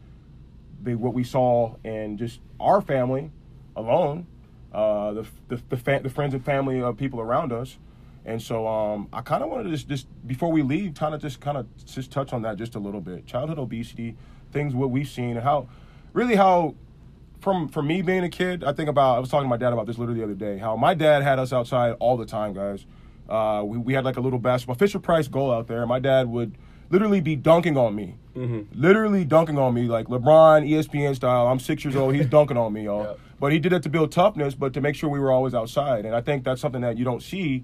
the, 0.84 0.96
what 0.96 1.14
we 1.14 1.24
saw 1.24 1.76
in 1.84 2.18
just 2.18 2.40
our 2.60 2.82
family 2.82 3.32
alone, 3.76 4.26
uh, 4.74 5.12
the 5.14 5.26
the 5.50 5.62
the, 5.70 5.78
fa- 5.78 6.00
the 6.02 6.10
friends 6.10 6.34
and 6.34 6.44
family 6.44 6.82
of 6.82 6.98
people 6.98 7.20
around 7.20 7.52
us. 7.52 7.78
And 8.24 8.40
so 8.42 8.68
um, 8.68 9.08
I 9.12 9.22
kind 9.22 9.42
of 9.42 9.50
wanted 9.50 9.64
to 9.64 9.70
just, 9.72 9.90
just 9.90 10.28
before 10.28 10.52
we 10.52 10.62
leave, 10.62 10.94
kind 10.94 11.16
of 11.16 11.22
just 11.22 11.40
kind 11.40 11.58
of 11.58 11.66
just 11.86 12.12
touch 12.12 12.34
on 12.34 12.44
that 12.44 12.58
just 12.58 12.76
a 12.76 12.80
little 12.80 13.02
bit. 13.02 13.26
Childhood 13.26 13.58
obesity, 13.58 14.16
things 14.52 14.76
what 14.76 14.92
we've 14.92 15.08
seen, 15.10 15.32
and 15.32 15.44
how 15.44 15.68
really 16.14 16.36
how 16.36 16.76
from 17.40 17.68
from 17.70 17.88
me 17.88 18.02
being 18.02 18.24
a 18.24 18.30
kid, 18.30 18.64
I 18.64 18.72
think 18.74 18.90
about 18.90 19.16
I 19.18 19.20
was 19.20 19.30
talking 19.30 19.46
to 19.46 19.50
my 19.50 19.58
dad 19.58 19.74
about 19.74 19.88
this 19.88 19.98
literally 19.98 20.20
the 20.20 20.26
other 20.26 20.36
day. 20.36 20.58
How 20.58 20.76
my 20.76 20.94
dad 20.94 21.24
had 21.24 21.40
us 21.40 21.52
outside 21.54 21.96
all 22.00 22.18
the 22.18 22.26
time, 22.26 22.54
guys. 22.54 22.86
Uh, 23.30 23.64
we 23.66 23.78
we 23.78 23.94
had 23.94 24.04
like 24.06 24.18
a 24.18 24.22
little 24.22 24.40
basketball 24.40 24.76
Fisher 24.76 25.00
Price 25.00 25.28
goal 25.28 25.52
out 25.52 25.68
there. 25.68 25.80
and 25.82 25.90
My 25.90 26.00
dad 26.00 26.28
would 26.28 26.56
literally 26.90 27.22
be 27.22 27.36
dunking 27.38 27.78
on 27.78 27.96
me, 27.96 28.16
literally 28.76 29.24
dunking 29.24 29.58
on 29.58 29.74
me 29.74 29.84
like 29.84 30.08
LeBron, 30.08 30.70
ESPN 30.70 31.16
style. 31.16 31.48
I'm 31.48 31.60
six 31.60 31.86
years 31.86 31.96
old, 31.96 32.14
he's 32.16 32.26
dunking 32.38 32.58
on 32.58 32.74
me, 32.74 32.84
y'all. 32.84 33.04
Yep. 33.04 33.20
But 33.40 33.52
he 33.54 33.60
did 33.60 33.72
it 33.74 33.82
to 33.84 33.90
build 33.90 34.12
toughness, 34.12 34.54
but 34.54 34.74
to 34.74 34.82
make 34.82 34.96
sure 34.96 35.10
we 35.10 35.20
were 35.20 35.32
always 35.32 35.54
outside. 35.56 36.06
And 36.06 36.14
I 36.14 36.20
think 36.22 36.44
that's 36.44 36.60
something 36.62 36.82
that 36.82 36.98
you 36.98 37.06
don't 37.06 37.24
see 37.24 37.64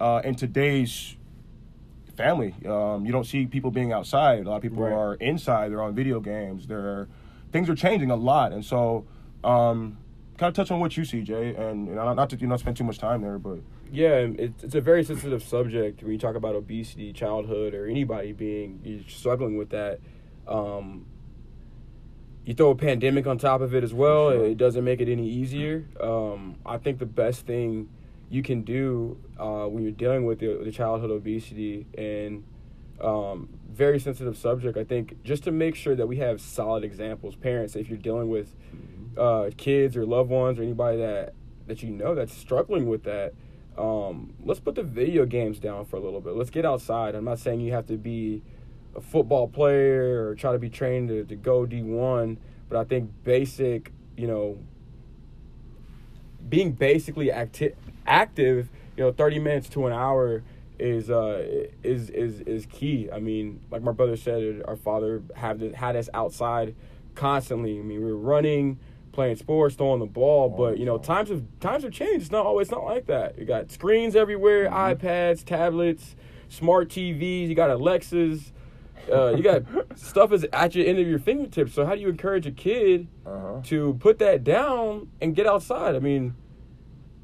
uh, 0.00 0.22
in 0.24 0.34
today's 0.34 1.16
family. 2.16 2.54
Um, 2.66 3.04
you 3.04 3.12
don't 3.12 3.24
see 3.26 3.46
people 3.46 3.70
being 3.70 3.92
outside. 3.92 4.46
A 4.46 4.48
lot 4.48 4.56
of 4.56 4.62
people 4.62 4.82
Right. 4.82 4.92
are 4.92 5.14
inside. 5.14 5.70
They're 5.70 5.82
on 5.82 5.94
video 5.94 6.18
games. 6.20 6.66
They're 6.66 7.06
things 7.54 7.70
are 7.70 7.76
changing 7.76 8.10
a 8.10 8.16
lot, 8.16 8.52
and 8.52 8.64
so 8.64 9.06
um, 9.44 9.96
kind 10.36 10.48
of 10.48 10.54
touch 10.54 10.72
on 10.72 10.80
what 10.80 10.96
you 10.96 11.04
see, 11.04 11.22
Jay, 11.22 11.54
and, 11.54 11.86
and 11.86 11.94
not 11.94 12.28
to 12.30 12.36
you 12.36 12.48
know 12.48 12.56
spend 12.56 12.76
too 12.76 12.82
much 12.82 12.98
time 12.98 13.22
there, 13.22 13.38
but 13.38 13.60
Yeah, 13.92 14.26
it's, 14.36 14.64
it's 14.64 14.74
a 14.74 14.80
very 14.80 15.04
sensitive 15.04 15.40
subject 15.40 16.02
when 16.02 16.10
you 16.10 16.18
talk 16.18 16.34
about 16.34 16.56
obesity, 16.56 17.12
childhood, 17.12 17.72
or 17.72 17.86
anybody 17.86 18.32
being 18.32 19.04
struggling 19.06 19.56
with 19.56 19.70
that. 19.70 20.00
Um, 20.48 21.06
you 22.44 22.54
throw 22.54 22.70
a 22.70 22.74
pandemic 22.74 23.28
on 23.28 23.38
top 23.38 23.60
of 23.60 23.72
it 23.72 23.84
as 23.84 23.94
well. 23.94 24.32
Sure. 24.32 24.46
It 24.46 24.58
doesn't 24.58 24.82
make 24.82 25.00
it 25.00 25.08
any 25.08 25.28
easier. 25.28 25.86
Um, 26.00 26.56
I 26.66 26.78
think 26.78 26.98
the 26.98 27.06
best 27.06 27.46
thing 27.46 27.88
you 28.28 28.42
can 28.42 28.62
do 28.62 29.16
uh, 29.38 29.66
when 29.66 29.84
you're 29.84 29.92
dealing 29.92 30.26
with 30.26 30.40
the, 30.40 30.60
the 30.64 30.72
childhood 30.72 31.12
obesity 31.12 31.86
and 31.96 32.42
um, 33.00 33.48
very 33.70 33.98
sensitive 33.98 34.36
subject, 34.36 34.76
I 34.78 34.84
think 34.84 35.22
just 35.24 35.44
to 35.44 35.52
make 35.52 35.74
sure 35.74 35.94
that 35.96 36.06
we 36.06 36.18
have 36.18 36.40
solid 36.40 36.84
examples, 36.84 37.34
parents, 37.34 37.76
if 37.76 37.88
you're 37.88 37.98
dealing 37.98 38.28
with 38.28 38.54
uh, 39.16 39.50
kids 39.56 39.96
or 39.96 40.06
loved 40.06 40.30
ones 40.30 40.58
or 40.58 40.62
anybody 40.62 40.98
that 40.98 41.34
that 41.66 41.82
you 41.82 41.90
know 41.90 42.14
that's 42.14 42.34
struggling 42.34 42.86
with 42.88 43.04
that, 43.04 43.32
um, 43.76 44.34
let's 44.44 44.60
put 44.60 44.74
the 44.74 44.82
video 44.82 45.24
games 45.24 45.58
down 45.58 45.84
for 45.86 45.96
a 45.96 46.00
little 46.00 46.20
bit. 46.20 46.34
Let's 46.34 46.50
get 46.50 46.64
outside. 46.64 47.14
I'm 47.14 47.24
not 47.24 47.38
saying 47.38 47.60
you 47.60 47.72
have 47.72 47.86
to 47.86 47.96
be 47.96 48.42
a 48.94 49.00
football 49.00 49.48
player 49.48 50.28
or 50.28 50.34
try 50.34 50.52
to 50.52 50.58
be 50.58 50.70
trained 50.70 51.08
to, 51.08 51.24
to 51.24 51.36
go 51.36 51.66
D1, 51.66 52.36
but 52.68 52.78
I 52.78 52.84
think 52.84 53.10
basic, 53.24 53.92
you 54.16 54.26
know, 54.26 54.58
being 56.48 56.72
basically 56.72 57.32
acti- 57.32 57.74
active, 58.06 58.68
you 58.96 59.04
know, 59.04 59.12
30 59.12 59.38
minutes 59.40 59.68
to 59.70 59.86
an 59.86 59.92
hour 59.92 60.42
is 60.78 61.10
uh 61.10 61.66
is 61.82 62.10
is 62.10 62.40
is 62.40 62.66
key. 62.66 63.08
I 63.12 63.18
mean, 63.20 63.60
like 63.70 63.82
my 63.82 63.92
brother 63.92 64.16
said, 64.16 64.62
our 64.66 64.76
father 64.76 65.22
had 65.36 65.60
had 65.74 65.96
us 65.96 66.08
outside 66.14 66.74
constantly. 67.14 67.78
I 67.78 67.82
mean, 67.82 68.04
we 68.04 68.12
were 68.12 68.16
running, 68.18 68.78
playing 69.12 69.36
sports, 69.36 69.76
throwing 69.76 70.00
the 70.00 70.06
ball, 70.06 70.48
but 70.48 70.78
you 70.78 70.84
know, 70.84 70.98
times 70.98 71.28
have 71.30 71.42
times 71.60 71.84
have 71.84 71.92
changed. 71.92 72.22
It's 72.22 72.30
not 72.32 72.44
always 72.46 72.70
not 72.70 72.84
like 72.84 73.06
that. 73.06 73.38
You 73.38 73.44
got 73.44 73.70
screens 73.70 74.16
everywhere, 74.16 74.68
iPads, 74.68 75.44
tablets, 75.44 76.16
smart 76.48 76.88
TVs. 76.88 77.48
You 77.48 77.54
got 77.54 77.70
Alexas. 77.70 78.52
Uh, 79.12 79.34
you 79.36 79.42
got 79.42 79.62
stuff 79.96 80.32
is 80.32 80.44
at 80.52 80.74
your 80.74 80.86
end 80.86 80.98
of 80.98 81.06
your 81.06 81.18
fingertips. 81.18 81.74
So 81.74 81.84
how 81.84 81.94
do 81.94 82.00
you 82.00 82.08
encourage 82.08 82.46
a 82.46 82.50
kid 82.50 83.06
Uh-huh. 83.26 83.60
to 83.64 83.94
put 84.00 84.18
that 84.18 84.42
down 84.44 85.08
and 85.20 85.36
get 85.36 85.46
outside? 85.46 85.94
I 85.94 85.98
mean, 85.98 86.34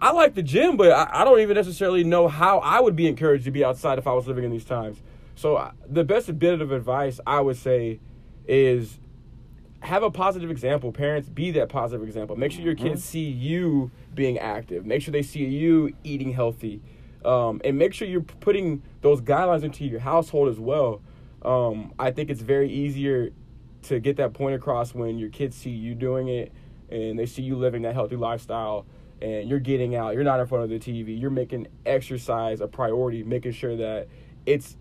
I 0.01 0.13
like 0.13 0.35
the 0.35 0.43
gym, 0.43 0.77
but 0.77 0.93
I, 0.93 1.21
I 1.21 1.25
don't 1.25 1.41
even 1.41 1.55
necessarily 1.55 2.05
know 2.05 2.29
how 2.29 2.59
I 2.61 2.81
would 2.81 2.97
be 2.97 3.07
encouraged 3.07 3.45
to 3.45 3.51
be 3.51 3.65
outside 3.65 3.99
if 3.99 4.07
I 4.07 4.13
was 4.13 4.27
living 4.27 4.45
in 4.45 4.51
these 4.51 4.65
times. 4.65 5.03
So 5.35 5.73
the 5.87 6.05
best 6.05 6.39
bit 6.39 6.61
of 6.61 6.73
advice 6.73 7.21
I 7.27 7.41
would 7.41 7.57
say 7.57 8.01
is 8.47 8.99
have 9.81 10.03
a 10.03 10.11
positive 10.11 10.51
example. 10.51 10.93
Parents, 10.93 11.29
be 11.29 11.51
that 11.53 11.69
positive 11.69 12.07
example. 12.07 12.37
Make 12.37 12.53
sure 12.53 12.63
your 12.63 12.75
kids 12.75 13.05
see 13.05 13.25
you 13.25 13.91
being 14.15 14.39
active. 14.39 14.85
Make 14.85 15.03
sure 15.03 15.13
they 15.13 15.23
see 15.23 15.45
you 15.45 15.95
eating 16.05 16.33
healthy, 16.33 16.83
um, 17.25 17.61
and 17.65 17.79
make 17.79 17.95
sure 17.95 18.07
you're 18.07 18.21
putting 18.21 18.83
those 19.01 19.21
guidelines 19.21 19.63
into 19.63 19.85
your 19.85 20.01
household 20.01 20.49
as 20.49 20.59
well. 20.59 21.01
Um, 21.43 21.95
I 21.99 22.11
think 22.11 22.29
it's 22.29 22.43
very 22.43 22.71
easier 22.71 23.31
to 23.83 23.99
get 23.99 24.17
that 24.19 24.35
point 24.35 24.55
across 24.55 24.95
when 24.95 25.19
your 25.19 25.31
kids 25.31 25.57
see 25.57 25.71
you 25.71 25.95
doing 25.95 26.29
it 26.29 26.53
and 26.91 27.19
they 27.19 27.25
see 27.25 27.43
you 27.43 27.57
living 27.57 27.83
that 27.83 27.95
healthy 27.95 28.17
lifestyle 28.17 28.85
and 29.21 29.49
you're 29.49 29.61
getting 29.61 29.95
out 29.95 30.15
you're 30.15 30.25
not 30.25 30.41
in 30.41 30.47
front 30.47 30.65
of 30.65 30.71
the 30.71 30.79
tv 30.79 31.19
you're 31.19 31.31
making 31.31 31.67
exercise 31.87 32.61
a 32.61 32.67
priority 32.67 33.23
making 33.23 33.53
sure 33.53 33.77
that 33.77 34.09
it's 34.47 34.77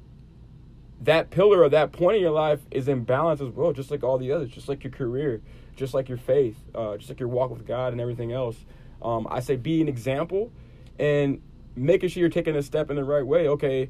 that 1.01 1.29
pillar 1.29 1.61
or 1.61 1.69
that 1.69 1.91
point 1.91 2.15
in 2.15 2.21
your 2.21 2.31
life 2.31 2.59
is 2.71 2.87
in 2.87 3.03
balance 3.03 3.41
as 3.41 3.49
well 3.49 3.71
just 3.71 3.91
like 3.91 4.03
all 4.03 4.17
the 4.17 4.31
others 4.31 4.49
just 4.49 4.67
like 4.67 4.83
your 4.83 4.91
career 4.91 5.41
just 5.75 5.93
like 5.93 6.09
your 6.09 6.17
faith 6.17 6.57
uh, 6.75 6.97
just 6.97 7.09
like 7.09 7.19
your 7.19 7.29
walk 7.29 7.49
with 7.49 7.65
god 7.65 7.91
and 7.93 8.01
everything 8.01 8.31
else 8.31 8.57
um, 9.01 9.27
i 9.29 9.39
say 9.39 9.55
be 9.55 9.81
an 9.81 9.87
example 9.87 10.51
and 10.97 11.41
making 11.75 12.09
sure 12.09 12.19
you're 12.19 12.29
taking 12.29 12.55
a 12.55 12.61
step 12.61 12.89
in 12.89 12.95
the 12.95 13.03
right 13.03 13.25
way 13.25 13.47
okay 13.47 13.89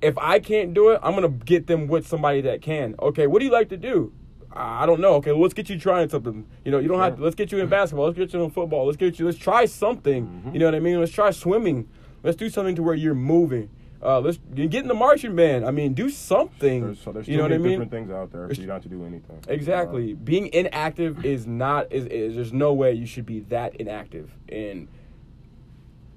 if 0.00 0.16
I 0.18 0.38
can't 0.38 0.74
do 0.74 0.90
it, 0.90 1.00
I'm 1.02 1.14
gonna 1.14 1.28
get 1.28 1.66
them 1.66 1.88
with 1.88 2.06
somebody 2.06 2.40
that 2.42 2.62
can. 2.62 2.94
Okay, 3.00 3.26
what 3.26 3.40
do 3.40 3.44
you 3.44 3.50
like 3.50 3.68
to 3.70 3.76
do? 3.76 4.12
I 4.52 4.86
don't 4.86 5.00
know. 5.00 5.14
Okay, 5.14 5.32
well, 5.32 5.42
let's 5.42 5.54
get 5.54 5.68
you 5.68 5.78
trying 5.78 6.08
something. 6.08 6.46
You 6.64 6.72
know, 6.72 6.78
you 6.78 6.88
don't 6.88 7.00
have 7.00 7.16
to. 7.16 7.22
Let's 7.22 7.36
get 7.36 7.52
you 7.52 7.58
in 7.58 7.68
basketball. 7.68 8.06
Let's 8.06 8.18
get 8.18 8.32
you 8.32 8.42
in 8.42 8.50
football. 8.50 8.86
Let's 8.86 8.96
get 8.96 9.18
you. 9.18 9.26
Let's 9.26 9.38
try 9.38 9.66
something. 9.66 10.50
You 10.52 10.58
know 10.58 10.64
what 10.64 10.74
I 10.74 10.80
mean? 10.80 10.98
Let's 10.98 11.12
try 11.12 11.30
swimming. 11.30 11.88
Let's 12.22 12.36
do 12.36 12.48
something 12.48 12.74
to 12.76 12.82
where 12.82 12.94
you're 12.94 13.14
moving. 13.14 13.70
Uh, 14.00 14.20
let's 14.20 14.38
get 14.54 14.74
in 14.74 14.88
the 14.88 14.94
marching 14.94 15.34
band. 15.34 15.64
I 15.64 15.70
mean, 15.72 15.92
do 15.92 16.08
something. 16.08 16.84
There's, 16.84 17.00
so 17.00 17.12
there's 17.12 17.26
you 17.26 17.36
know 17.36 17.42
what 17.42 17.52
I 17.52 17.58
many 17.58 17.64
mean? 17.64 17.72
different 17.72 17.90
things 17.90 18.10
out 18.10 18.30
there 18.30 18.48
for 18.48 18.54
you 18.54 18.66
don't 18.66 18.76
have 18.76 18.82
to 18.84 18.88
do 18.88 19.04
anything. 19.04 19.42
Exactly. 19.48 20.14
Being 20.14 20.52
inactive 20.52 21.24
is 21.24 21.46
not 21.46 21.92
is, 21.92 22.06
is 22.06 22.36
there's 22.36 22.52
no 22.52 22.72
way 22.72 22.92
you 22.92 23.06
should 23.06 23.26
be 23.26 23.40
that 23.40 23.74
inactive. 23.76 24.30
And 24.48 24.88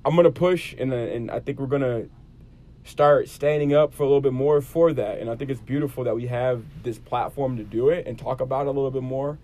I'm 0.05 0.15
gonna 0.15 0.31
push, 0.31 0.75
and 0.77 0.93
uh, 0.93 0.95
and 0.95 1.31
I 1.31 1.39
think 1.39 1.59
we're 1.59 1.65
gonna 1.67 2.05
start 2.83 3.29
standing 3.29 3.73
up 3.73 3.93
for 3.93 4.03
a 4.03 4.05
little 4.05 4.21
bit 4.21 4.33
more 4.33 4.61
for 4.61 4.91
that. 4.93 5.19
And 5.19 5.29
I 5.29 5.35
think 5.35 5.51
it's 5.51 5.59
beautiful 5.61 6.03
that 6.05 6.15
we 6.15 6.27
have 6.27 6.63
this 6.83 6.97
platform 6.97 7.57
to 7.57 7.63
do 7.63 7.89
it 7.89 8.07
and 8.07 8.17
talk 8.17 8.41
about 8.41 8.61
it 8.65 8.69
a 8.69 8.71
little 8.71 8.91
bit 8.91 9.03
more. 9.03 9.37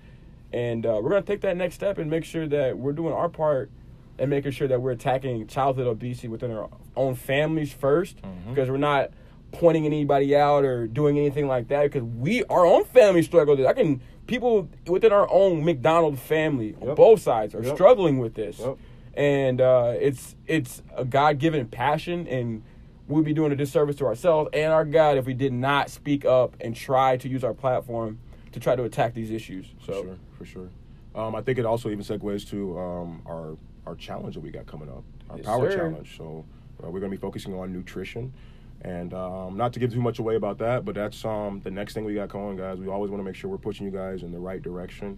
And 0.52 0.86
uh, 0.86 1.00
we're 1.02 1.10
gonna 1.10 1.22
take 1.22 1.42
that 1.42 1.56
next 1.58 1.76
step 1.76 1.98
and 1.98 2.10
make 2.10 2.24
sure 2.26 2.48
that 2.48 2.78
we're 2.78 2.94
doing 2.94 3.14
our 3.14 3.30
part 3.30 3.70
and 4.18 4.30
making 4.30 4.52
sure 4.52 4.68
that 4.68 4.82
we're 4.82 4.92
attacking 4.92 5.46
childhood 5.48 5.86
obesity 5.88 6.28
within 6.28 6.52
our 6.52 6.70
own 6.96 7.14
families 7.16 7.74
1st 7.74 8.16
because 8.50 8.70
we're 8.70 8.78
not 8.78 9.12
pointing 9.52 9.86
anybody 9.86 10.36
out 10.36 10.66
or 10.66 10.88
doing 10.88 11.18
anything 11.20 11.48
like 11.48 11.68
that 11.68 11.84
because 11.84 12.04
we 12.04 12.44
our 12.46 12.66
own 12.66 12.84
family 12.86 13.22
struggle 13.22 13.54
with 13.56 13.64
it. 13.66 13.68
I 13.68 13.74
can 13.74 14.02
people 14.26 14.68
within 14.88 15.12
our 15.14 15.30
own 15.32 15.64
McDonald 15.64 16.18
family 16.18 16.76
on 16.82 16.96
both 16.96 17.22
sides 17.22 17.54
are 17.54 17.62
Yep. 17.64 17.76
struggling 17.76 18.18
with 18.18 18.34
this, 18.34 18.60
Yep. 18.60 18.78
and 19.14 19.62
uh, 19.62 19.94
it's 20.00 20.36
it's 20.48 20.82
a 20.96 21.06
God 21.06 21.38
given 21.40 21.68
passion, 21.68 22.28
and 22.28 22.64
we'd 23.08 23.26
be 23.26 23.34
doing 23.34 23.52
a 23.52 23.56
disservice 23.56 23.96
to 23.98 24.06
ourselves 24.06 24.50
and 24.54 24.72
our 24.74 24.86
God 24.86 25.18
if 25.18 25.26
we 25.26 25.34
did 25.34 25.54
not 25.54 25.90
speak 25.90 26.26
up 26.26 26.56
and 26.62 26.76
try 26.76 27.18
to 27.18 27.30
use 27.30 27.44
our 27.44 27.54
platform 27.54 28.20
to 28.52 28.60
try 28.60 28.76
to 28.76 28.84
attack 28.84 29.14
these 29.14 29.32
issues. 29.32 29.66
For 29.80 29.94
sure, 29.94 30.18
for 30.38 30.46
sure. 30.46 30.70
Um, 31.16 31.36
I 31.36 31.42
think 31.42 31.58
it 31.58 31.66
also 31.66 31.90
even 31.90 32.04
segues 32.04 32.48
to 32.50 32.78
um, 32.80 33.22
our 33.26 33.58
our 33.86 33.96
challenge 33.96 34.36
that 34.36 34.42
we 34.42 34.52
got 34.52 34.66
coming 34.66 34.90
up, 34.90 35.04
our 35.30 35.38
Yes, 35.38 35.46
power 35.46 35.72
sir. 35.72 35.78
challenge. 35.78 36.18
So 36.18 36.46
uh, 36.84 36.90
we're 36.90 37.00
going 37.00 37.10
to 37.12 37.18
be 37.18 37.22
focusing 37.22 37.54
on 37.58 37.72
nutrition, 37.72 38.34
and 38.82 39.14
um, 39.14 39.56
not 39.56 39.72
to 39.74 39.80
give 39.80 39.94
too 39.94 40.02
much 40.02 40.20
away 40.20 40.36
about 40.36 40.58
that, 40.58 40.84
but 40.84 40.94
that's 40.94 41.24
um, 41.24 41.62
the 41.64 41.72
next 41.72 41.94
thing 41.94 42.04
we 42.04 42.14
got 42.14 42.28
going, 42.30 42.58
guys. 42.58 42.78
We 42.80 42.88
always 42.90 43.10
want 43.10 43.22
to 43.22 43.24
make 43.26 43.36
sure 43.36 43.50
we're 43.50 43.58
pushing 43.58 43.86
you 43.86 43.92
guys 43.92 44.24
in 44.24 44.32
the 44.34 44.40
right 44.40 44.62
direction, 44.62 45.18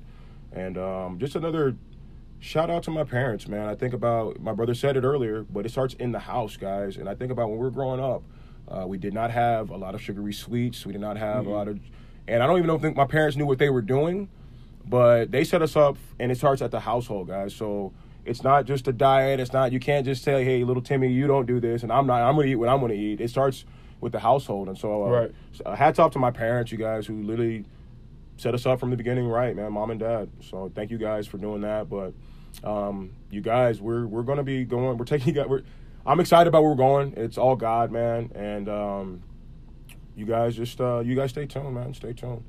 and 0.53 0.77
um, 0.77 1.17
just 1.19 1.35
another 1.35 1.75
shout 2.39 2.69
out 2.69 2.83
to 2.83 2.91
my 2.91 3.03
parents, 3.03 3.47
man. 3.47 3.67
I 3.67 3.75
think 3.75 3.93
about 3.93 4.39
my 4.39 4.53
brother 4.53 4.73
said 4.73 4.95
it 4.97 5.03
earlier, 5.03 5.43
but 5.43 5.65
it 5.65 5.69
starts 5.69 5.93
in 5.95 6.11
the 6.11 6.19
house, 6.19 6.57
guys. 6.57 6.97
And 6.97 7.09
I 7.09 7.15
think 7.15 7.31
about 7.31 7.49
when 7.49 7.57
we 7.59 7.63
were 7.65 7.71
growing 7.71 7.99
up, 8.01 8.23
uh, 8.67 8.85
we 8.87 8.97
did 8.97 9.13
not 9.13 9.31
have 9.31 9.69
a 9.71 9.77
lot 9.77 9.95
of 9.95 10.01
sugary 10.01 10.33
sweets. 10.33 10.85
We 10.85 10.91
did 10.93 11.01
not 11.01 11.17
have 11.17 11.47
a 11.47 11.49
lot 11.49 11.67
of, 11.67 11.79
and 12.27 12.41
I 12.43 12.47
don't 12.47 12.57
even 12.57 12.67
know 12.67 12.77
think 12.77 12.95
my 12.95 13.05
parents 13.05 13.35
knew 13.35 13.45
what 13.45 13.57
they 13.57 13.69
were 13.69 13.81
doing, 13.81 14.29
but 14.85 15.31
they 15.31 15.43
set 15.43 15.61
us 15.61 15.75
up, 15.75 15.97
and 16.19 16.31
it 16.31 16.37
starts 16.37 16.61
at 16.61 16.71
the 16.71 16.79
household, 16.79 17.27
guys. 17.27 17.53
So 17.55 17.91
it's 18.25 18.43
not 18.43 18.65
just 18.65 18.87
a 18.87 18.93
diet. 18.93 19.39
It's 19.39 19.53
not 19.53 19.71
you 19.71 19.79
can't 19.79 20.05
just 20.05 20.23
say, 20.23 20.43
hey, 20.45 20.63
little 20.63 20.83
Timmy, 20.83 21.11
you 21.11 21.25
don't 21.27 21.45
do 21.47 21.59
this, 21.59 21.83
and 21.83 21.91
I'm 21.91 22.05
not. 22.07 22.21
I'm 22.21 22.35
gonna 22.35 22.47
eat 22.47 22.55
what 22.55 22.69
I'm 22.69 22.79
gonna 22.79 22.93
eat. 22.93 23.19
It 23.21 23.29
starts 23.29 23.65
with 24.01 24.11
the 24.13 24.19
household, 24.19 24.67
and 24.69 24.77
so 24.77 25.03
uh, 25.05 25.09
Right. 25.09 25.31
uh, 25.65 25.75
hats 25.75 25.99
off 25.99 26.11
to 26.13 26.19
my 26.19 26.31
parents, 26.31 26.71
you 26.71 26.77
guys, 26.77 27.05
who 27.05 27.21
literally 27.23 27.65
set 28.37 28.53
us 28.53 28.65
up 28.65 28.79
from 28.79 28.91
the 28.91 28.95
beginning 28.95 29.27
right, 29.27 29.53
man, 29.55 29.73
mom 29.73 29.91
and 29.91 29.99
dad. 29.99 30.29
So 30.41 30.71
thank 30.73 30.91
you 30.91 30.97
guys 30.97 31.27
for 31.27 31.37
doing 31.37 31.61
that. 31.61 31.89
But 31.89 32.13
um, 32.63 33.11
you 33.29 33.41
guys, 33.41 33.81
we're 33.81 34.05
we're 34.05 34.23
gonna 34.23 34.43
be 34.43 34.65
going. 34.65 34.97
We're 34.97 35.05
taking. 35.05 35.35
We're, 35.47 35.63
I'm 36.05 36.19
excited 36.19 36.47
about 36.47 36.63
where 36.63 36.71
we're 36.71 36.77
going. 36.77 37.13
It's 37.17 37.37
all 37.37 37.55
God, 37.55 37.91
man, 37.91 38.31
and 38.35 38.69
um, 38.69 39.23
you 40.15 40.25
guys 40.25 40.55
just 40.55 40.79
uh, 40.81 40.99
you 40.99 41.15
guys 41.15 41.29
stay 41.31 41.45
tuned, 41.45 41.73
man. 41.73 41.93
Stay 41.93 42.13
tuned. 42.13 42.43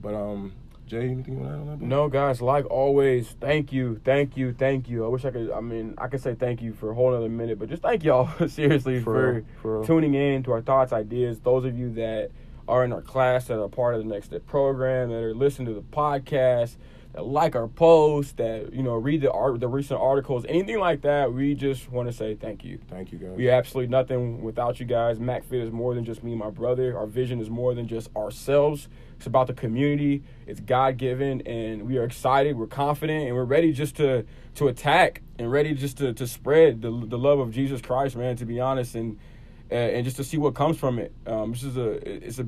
But 0.00 0.14
um, 0.14 0.52
Jay, 0.86 1.08
anything 1.08 1.34
you 1.34 1.40
want 1.40 1.50
to 1.50 1.54
add 1.54 1.60
on 1.60 1.66
that? 1.66 1.78
bro? 1.78 1.88
No, 1.88 2.08
guys, 2.08 2.40
like 2.40 2.64
always, 2.70 3.28
thank 3.40 3.72
you, 3.72 4.00
thank 4.04 4.36
you, 4.36 4.52
thank 4.52 4.88
you. 4.88 5.04
I 5.04 5.08
wish 5.08 5.24
I 5.24 5.30
could, 5.30 5.50
I 5.50 5.60
mean, 5.60 5.94
I 5.98 6.06
could 6.06 6.22
say 6.22 6.34
thank 6.34 6.62
you 6.62 6.72
for 6.74 6.90
a 6.90 6.94
whole 6.94 7.12
other 7.12 7.28
minute, 7.28 7.58
but 7.58 7.68
just 7.68 7.82
thank 7.82 8.04
y'all, 8.04 8.30
seriously, 8.48 9.00
For 9.00 9.44
for, 9.60 9.82
for 9.82 9.86
tuning 9.86 10.14
in 10.14 10.44
to 10.44 10.52
our 10.52 10.62
thoughts, 10.62 10.92
ideas. 10.92 11.40
Those 11.40 11.64
of 11.64 11.76
you 11.76 11.92
that 11.94 12.30
are 12.68 12.84
in 12.84 12.92
our 12.92 13.02
class, 13.02 13.46
that 13.46 13.60
are 13.60 13.68
part 13.68 13.94
of 13.94 14.02
the 14.02 14.08
Next 14.08 14.26
Step 14.26 14.46
program, 14.46 15.08
that 15.08 15.22
are 15.22 15.34
listening 15.34 15.66
to 15.66 15.74
the 15.74 15.82
podcast, 15.82 16.76
like 17.16 17.56
our 17.56 17.68
posts, 17.68 18.32
that, 18.32 18.72
you 18.72 18.82
know, 18.82 18.94
read 18.94 19.20
the 19.20 19.32
art, 19.32 19.58
the 19.60 19.68
recent 19.68 20.00
articles, 20.00 20.44
anything 20.48 20.78
like 20.78 21.02
that, 21.02 21.32
we 21.32 21.54
just 21.54 21.90
want 21.90 22.08
to 22.08 22.12
say 22.12 22.34
thank 22.34 22.64
you. 22.64 22.78
Thank 22.88 23.12
you 23.12 23.18
guys. 23.18 23.36
We 23.36 23.50
absolutely 23.50 23.90
nothing 23.90 24.42
without 24.42 24.80
you 24.80 24.86
guys. 24.86 25.18
MacFit 25.18 25.62
is 25.62 25.70
more 25.70 25.94
than 25.94 26.04
just 26.04 26.22
me 26.22 26.32
and 26.32 26.40
my 26.40 26.50
brother. 26.50 26.96
Our 26.96 27.06
vision 27.06 27.40
is 27.40 27.48
more 27.48 27.74
than 27.74 27.88
just 27.88 28.14
ourselves. 28.14 28.88
It's 29.16 29.26
about 29.26 29.46
the 29.46 29.54
community. 29.54 30.22
It's 30.46 30.60
God 30.60 30.98
given, 30.98 31.40
and 31.46 31.86
we 31.86 31.96
are 31.96 32.04
excited. 32.04 32.56
We're 32.56 32.66
confident, 32.66 33.26
and 33.26 33.34
we're 33.34 33.44
ready 33.44 33.72
just 33.72 33.96
to 33.96 34.26
to 34.56 34.68
attack 34.68 35.22
and 35.38 35.50
ready 35.50 35.74
just 35.74 35.98
to, 35.98 36.12
to 36.12 36.26
spread 36.26 36.82
the 36.82 36.90
the 36.90 37.18
love 37.18 37.38
of 37.38 37.50
Jesus 37.50 37.80
Christ, 37.80 38.14
man. 38.14 38.36
To 38.36 38.44
be 38.44 38.60
honest, 38.60 38.94
and 38.94 39.18
and 39.70 40.04
just 40.04 40.18
to 40.18 40.24
see 40.24 40.36
what 40.36 40.54
comes 40.54 40.78
from 40.78 40.98
it. 40.98 41.12
Um, 41.26 41.52
this 41.52 41.62
is 41.62 41.78
a 41.78 42.24
it's 42.26 42.38
a 42.38 42.46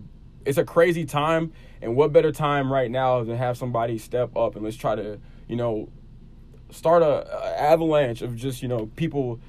it's 0.49 0.59
a 0.59 0.65
crazy 0.65 1.05
time, 1.05 1.53
and 1.83 1.95
what 1.95 2.13
better 2.13 2.33
time 2.33 2.73
right 2.73 2.91
now 2.91 3.23
than 3.23 3.37
have 3.37 3.59
somebody 3.59 3.99
step 3.99 4.35
up 4.35 4.57
and 4.57 4.65
let's 4.65 4.77
try 4.77 4.95
to 4.95 5.21
you 5.47 5.57
know 5.57 5.91
start 6.71 7.03
a, 7.03 7.07
a 7.07 7.61
avalanche 7.61 8.23
of 8.23 8.35
just 8.35 8.63
you 8.63 8.69
know 8.69 8.87
people 8.97 9.41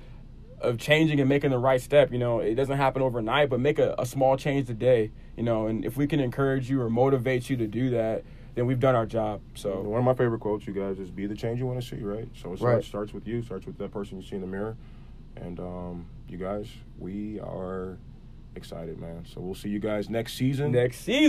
of 0.59 0.77
changing 0.77 1.21
and 1.21 1.29
making 1.29 1.51
the 1.51 1.57
right 1.57 1.81
step. 1.81 2.11
You 2.11 2.19
know, 2.19 2.39
it 2.39 2.55
doesn't 2.55 2.75
happen 2.75 3.01
overnight, 3.01 3.49
but 3.49 3.61
make 3.61 3.79
a, 3.79 3.95
a 3.97 4.05
small 4.05 4.35
change 4.35 4.67
today. 4.67 5.11
You 5.37 5.43
know, 5.43 5.67
and 5.67 5.85
if 5.85 5.95
we 5.95 6.05
can 6.05 6.19
encourage 6.19 6.69
you 6.69 6.81
or 6.81 6.89
motivate 6.89 7.49
you 7.49 7.55
to 7.55 7.67
do 7.67 7.91
that, 7.91 8.25
then 8.55 8.65
we've 8.65 8.79
done 8.79 8.93
our 8.93 9.05
job. 9.05 9.39
So 9.55 9.79
one 9.79 9.99
of 9.99 10.05
my 10.05 10.13
favorite 10.13 10.41
quotes, 10.41 10.67
you 10.67 10.73
guys, 10.73 10.99
is 10.99 11.09
"Be 11.09 11.27
the 11.27 11.35
change 11.35 11.59
you 11.59 11.65
want 11.65 11.81
to 11.81 11.87
see." 11.87 12.03
Right. 12.03 12.27
So 12.35 12.51
it 12.51 12.59
right. 12.59 12.83
starts 12.83 13.13
with 13.13 13.25
you. 13.25 13.41
Starts 13.41 13.65
with 13.65 13.77
that 13.77 13.91
person 13.91 14.19
you 14.19 14.27
see 14.27 14.35
in 14.35 14.41
the 14.41 14.47
mirror, 14.47 14.75
and 15.37 15.61
um, 15.61 16.05
you 16.27 16.37
guys, 16.37 16.67
we 16.97 17.39
are 17.39 17.97
excited, 18.55 18.99
man. 18.99 19.25
So 19.25 19.41
we'll 19.41 19.55
see 19.55 19.69
you 19.69 19.79
guys 19.79 20.09
next 20.09 20.33
season. 20.33 20.71
Next 20.71 20.99
season. 20.99 21.23